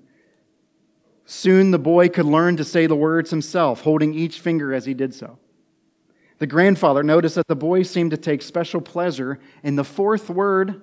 Soon 1.30 1.70
the 1.70 1.78
boy 1.78 2.08
could 2.08 2.26
learn 2.26 2.56
to 2.56 2.64
say 2.64 2.88
the 2.88 2.96
words 2.96 3.30
himself, 3.30 3.82
holding 3.82 4.14
each 4.14 4.40
finger 4.40 4.74
as 4.74 4.84
he 4.84 4.94
did 4.94 5.14
so. 5.14 5.38
The 6.38 6.46
grandfather 6.48 7.04
noticed 7.04 7.36
that 7.36 7.46
the 7.46 7.54
boy 7.54 7.84
seemed 7.84 8.10
to 8.10 8.16
take 8.16 8.42
special 8.42 8.80
pleasure 8.80 9.38
in 9.62 9.76
the 9.76 9.84
fourth 9.84 10.28
word, 10.28 10.82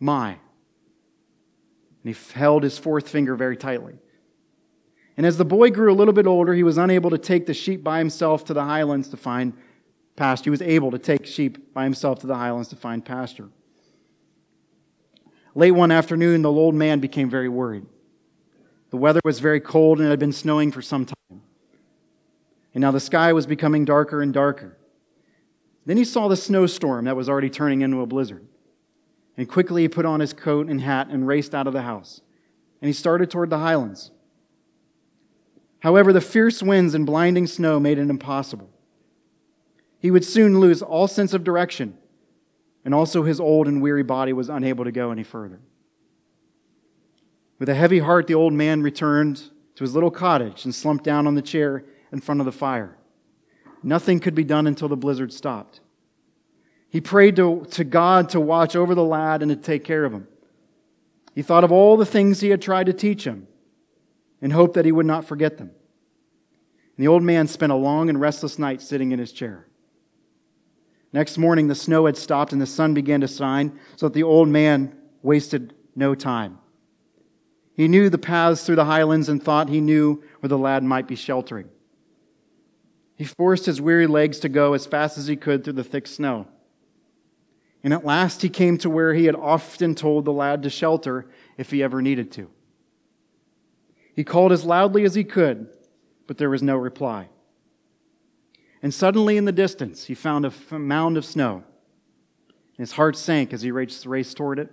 my. 0.00 0.30
And 0.30 0.38
he 2.14 2.16
held 2.32 2.62
his 2.62 2.78
fourth 2.78 3.06
finger 3.06 3.36
very 3.36 3.58
tightly. 3.58 3.98
And 5.18 5.26
as 5.26 5.36
the 5.36 5.44
boy 5.44 5.68
grew 5.68 5.92
a 5.92 5.94
little 5.94 6.14
bit 6.14 6.26
older, 6.26 6.54
he 6.54 6.62
was 6.62 6.78
unable 6.78 7.10
to 7.10 7.18
take 7.18 7.44
the 7.44 7.52
sheep 7.52 7.84
by 7.84 7.98
himself 7.98 8.46
to 8.46 8.54
the 8.54 8.64
highlands 8.64 9.08
to 9.08 9.18
find 9.18 9.52
pasture. 10.16 10.44
He 10.44 10.50
was 10.50 10.62
able 10.62 10.90
to 10.90 10.98
take 10.98 11.26
sheep 11.26 11.74
by 11.74 11.84
himself 11.84 12.20
to 12.20 12.26
the 12.26 12.36
highlands 12.36 12.68
to 12.68 12.76
find 12.76 13.04
pasture. 13.04 13.50
Late 15.54 15.72
one 15.72 15.90
afternoon, 15.90 16.40
the 16.40 16.50
old 16.50 16.74
man 16.74 16.98
became 17.00 17.28
very 17.28 17.50
worried. 17.50 17.84
The 18.94 18.98
weather 18.98 19.20
was 19.24 19.40
very 19.40 19.58
cold 19.58 19.98
and 19.98 20.06
it 20.06 20.10
had 20.10 20.20
been 20.20 20.30
snowing 20.30 20.70
for 20.70 20.80
some 20.80 21.04
time. 21.04 21.42
And 22.74 22.80
now 22.80 22.92
the 22.92 23.00
sky 23.00 23.32
was 23.32 23.44
becoming 23.44 23.84
darker 23.84 24.22
and 24.22 24.32
darker. 24.32 24.78
Then 25.84 25.96
he 25.96 26.04
saw 26.04 26.28
the 26.28 26.36
snowstorm 26.36 27.06
that 27.06 27.16
was 27.16 27.28
already 27.28 27.50
turning 27.50 27.80
into 27.80 28.02
a 28.02 28.06
blizzard. 28.06 28.46
And 29.36 29.48
quickly 29.48 29.82
he 29.82 29.88
put 29.88 30.06
on 30.06 30.20
his 30.20 30.32
coat 30.32 30.68
and 30.68 30.80
hat 30.80 31.08
and 31.08 31.26
raced 31.26 31.56
out 31.56 31.66
of 31.66 31.72
the 31.72 31.82
house. 31.82 32.20
And 32.80 32.86
he 32.86 32.92
started 32.92 33.32
toward 33.32 33.50
the 33.50 33.58
highlands. 33.58 34.12
However, 35.80 36.12
the 36.12 36.20
fierce 36.20 36.62
winds 36.62 36.94
and 36.94 37.04
blinding 37.04 37.48
snow 37.48 37.80
made 37.80 37.98
it 37.98 38.08
impossible. 38.08 38.70
He 39.98 40.12
would 40.12 40.24
soon 40.24 40.60
lose 40.60 40.82
all 40.82 41.08
sense 41.08 41.34
of 41.34 41.42
direction, 41.42 41.98
and 42.84 42.94
also 42.94 43.24
his 43.24 43.40
old 43.40 43.66
and 43.66 43.82
weary 43.82 44.04
body 44.04 44.32
was 44.32 44.48
unable 44.48 44.84
to 44.84 44.92
go 44.92 45.10
any 45.10 45.24
further. 45.24 45.58
With 47.58 47.68
a 47.68 47.74
heavy 47.74 48.00
heart, 48.00 48.26
the 48.26 48.34
old 48.34 48.52
man 48.52 48.82
returned 48.82 49.42
to 49.76 49.84
his 49.84 49.94
little 49.94 50.10
cottage 50.10 50.64
and 50.64 50.74
slumped 50.74 51.04
down 51.04 51.26
on 51.26 51.34
the 51.34 51.42
chair 51.42 51.84
in 52.12 52.20
front 52.20 52.40
of 52.40 52.44
the 52.44 52.52
fire. 52.52 52.96
Nothing 53.82 54.20
could 54.20 54.34
be 54.34 54.44
done 54.44 54.66
until 54.66 54.88
the 54.88 54.96
blizzard 54.96 55.32
stopped. 55.32 55.80
He 56.88 57.00
prayed 57.00 57.36
to, 57.36 57.66
to 57.72 57.84
God 57.84 58.28
to 58.30 58.40
watch 58.40 58.76
over 58.76 58.94
the 58.94 59.04
lad 59.04 59.42
and 59.42 59.50
to 59.50 59.56
take 59.56 59.84
care 59.84 60.04
of 60.04 60.12
him. 60.12 60.28
He 61.34 61.42
thought 61.42 61.64
of 61.64 61.72
all 61.72 61.96
the 61.96 62.06
things 62.06 62.40
he 62.40 62.50
had 62.50 62.62
tried 62.62 62.86
to 62.86 62.92
teach 62.92 63.24
him 63.24 63.48
and 64.40 64.52
hoped 64.52 64.74
that 64.74 64.84
he 64.84 64.92
would 64.92 65.06
not 65.06 65.24
forget 65.24 65.58
them. 65.58 65.72
And 66.96 67.04
the 67.04 67.08
old 67.08 67.24
man 67.24 67.48
spent 67.48 67.72
a 67.72 67.76
long 67.76 68.08
and 68.08 68.20
restless 68.20 68.58
night 68.58 68.80
sitting 68.80 69.10
in 69.10 69.18
his 69.18 69.32
chair. 69.32 69.66
Next 71.12 71.38
morning, 71.38 71.68
the 71.68 71.74
snow 71.74 72.06
had 72.06 72.16
stopped 72.16 72.52
and 72.52 72.62
the 72.62 72.66
sun 72.66 72.94
began 72.94 73.20
to 73.20 73.28
shine, 73.28 73.78
so 73.96 74.06
that 74.06 74.14
the 74.14 74.22
old 74.22 74.48
man 74.48 74.96
wasted 75.22 75.74
no 75.96 76.14
time. 76.14 76.58
He 77.76 77.88
knew 77.88 78.08
the 78.08 78.18
paths 78.18 78.64
through 78.64 78.76
the 78.76 78.84
highlands 78.84 79.28
and 79.28 79.42
thought 79.42 79.68
he 79.68 79.80
knew 79.80 80.22
where 80.40 80.48
the 80.48 80.58
lad 80.58 80.84
might 80.84 81.08
be 81.08 81.16
sheltering. 81.16 81.68
He 83.16 83.24
forced 83.24 83.66
his 83.66 83.80
weary 83.80 84.06
legs 84.06 84.38
to 84.40 84.48
go 84.48 84.74
as 84.74 84.86
fast 84.86 85.18
as 85.18 85.26
he 85.26 85.36
could 85.36 85.64
through 85.64 85.74
the 85.74 85.84
thick 85.84 86.06
snow. 86.06 86.46
And 87.82 87.92
at 87.92 88.04
last 88.04 88.42
he 88.42 88.48
came 88.48 88.78
to 88.78 88.90
where 88.90 89.12
he 89.12 89.26
had 89.26 89.36
often 89.36 89.94
told 89.94 90.24
the 90.24 90.32
lad 90.32 90.62
to 90.62 90.70
shelter 90.70 91.26
if 91.58 91.70
he 91.70 91.82
ever 91.82 92.00
needed 92.00 92.32
to. 92.32 92.50
He 94.14 94.24
called 94.24 94.52
as 94.52 94.64
loudly 94.64 95.04
as 95.04 95.14
he 95.14 95.24
could, 95.24 95.68
but 96.26 96.38
there 96.38 96.50
was 96.50 96.62
no 96.62 96.76
reply. 96.76 97.28
And 98.82 98.94
suddenly 98.94 99.36
in 99.36 99.44
the 99.44 99.52
distance, 99.52 100.06
he 100.06 100.14
found 100.14 100.46
a 100.46 100.78
mound 100.78 101.16
of 101.16 101.24
snow. 101.24 101.64
And 102.46 102.78
His 102.78 102.92
heart 102.92 103.16
sank 103.16 103.52
as 103.52 103.62
he 103.62 103.70
raced 103.70 104.36
toward 104.36 104.58
it. 104.58 104.70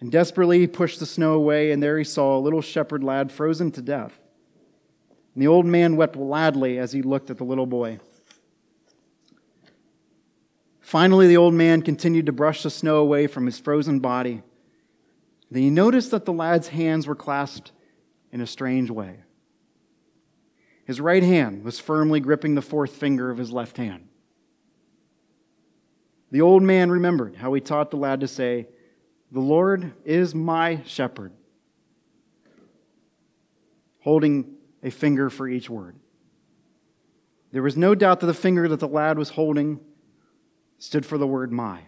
And 0.00 0.12
desperately 0.12 0.60
he 0.60 0.66
pushed 0.66 1.00
the 1.00 1.06
snow 1.06 1.34
away, 1.34 1.72
and 1.72 1.82
there 1.82 1.98
he 1.98 2.04
saw 2.04 2.36
a 2.36 2.40
little 2.40 2.62
shepherd 2.62 3.02
lad 3.02 3.32
frozen 3.32 3.72
to 3.72 3.82
death. 3.82 4.18
And 5.34 5.42
the 5.42 5.48
old 5.48 5.66
man 5.66 5.96
wept 5.96 6.14
gladly 6.14 6.78
as 6.78 6.92
he 6.92 7.02
looked 7.02 7.30
at 7.30 7.38
the 7.38 7.44
little 7.44 7.66
boy. 7.66 7.98
Finally, 10.80 11.26
the 11.26 11.36
old 11.36 11.52
man 11.52 11.82
continued 11.82 12.26
to 12.26 12.32
brush 12.32 12.62
the 12.62 12.70
snow 12.70 12.96
away 12.96 13.26
from 13.26 13.44
his 13.44 13.58
frozen 13.58 13.98
body. 13.98 14.42
Then 15.50 15.62
he 15.62 15.70
noticed 15.70 16.10
that 16.12 16.24
the 16.24 16.32
lad's 16.32 16.68
hands 16.68 17.06
were 17.06 17.14
clasped 17.14 17.72
in 18.32 18.40
a 18.40 18.46
strange 18.46 18.90
way. 18.90 19.16
His 20.84 21.00
right 21.00 21.22
hand 21.22 21.64
was 21.64 21.78
firmly 21.78 22.20
gripping 22.20 22.54
the 22.54 22.62
fourth 22.62 22.92
finger 22.92 23.30
of 23.30 23.36
his 23.36 23.52
left 23.52 23.76
hand. 23.76 24.08
The 26.30 26.40
old 26.40 26.62
man 26.62 26.90
remembered 26.90 27.36
how 27.36 27.52
he 27.52 27.60
taught 27.60 27.90
the 27.90 27.96
lad 27.96 28.20
to 28.20 28.28
say, 28.28 28.68
The 29.30 29.40
Lord 29.40 29.92
is 30.04 30.34
my 30.34 30.82
shepherd, 30.84 31.32
holding 34.00 34.54
a 34.82 34.90
finger 34.90 35.28
for 35.28 35.46
each 35.46 35.68
word. 35.68 35.96
There 37.52 37.62
was 37.62 37.76
no 37.76 37.94
doubt 37.94 38.20
that 38.20 38.26
the 38.26 38.34
finger 38.34 38.68
that 38.68 38.80
the 38.80 38.88
lad 38.88 39.18
was 39.18 39.30
holding 39.30 39.80
stood 40.78 41.04
for 41.04 41.18
the 41.18 41.26
word 41.26 41.52
my. 41.52 41.80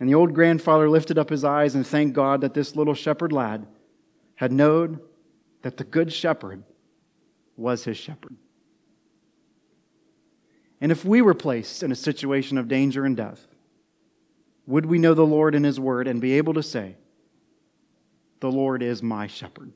And 0.00 0.08
the 0.08 0.14
old 0.14 0.34
grandfather 0.34 0.88
lifted 0.90 1.18
up 1.18 1.30
his 1.30 1.44
eyes 1.44 1.74
and 1.74 1.86
thanked 1.86 2.14
God 2.14 2.40
that 2.40 2.54
this 2.54 2.74
little 2.74 2.94
shepherd 2.94 3.32
lad 3.32 3.66
had 4.34 4.52
known 4.52 5.00
that 5.62 5.76
the 5.76 5.84
good 5.84 6.12
shepherd 6.12 6.64
was 7.56 7.84
his 7.84 7.96
shepherd. 7.96 8.36
And 10.80 10.90
if 10.90 11.04
we 11.04 11.22
were 11.22 11.34
placed 11.34 11.82
in 11.82 11.92
a 11.92 11.96
situation 11.96 12.58
of 12.58 12.68
danger 12.68 13.04
and 13.04 13.16
death, 13.16 13.46
would 14.66 14.86
we 14.86 14.98
know 14.98 15.14
the 15.14 15.26
Lord 15.26 15.54
and 15.54 15.64
his 15.64 15.78
word 15.78 16.08
and 16.08 16.20
be 16.20 16.34
able 16.34 16.54
to 16.54 16.62
say, 16.62 16.96
The 18.40 18.50
Lord 18.50 18.82
is 18.82 19.02
my 19.02 19.26
shepherd? 19.26 19.72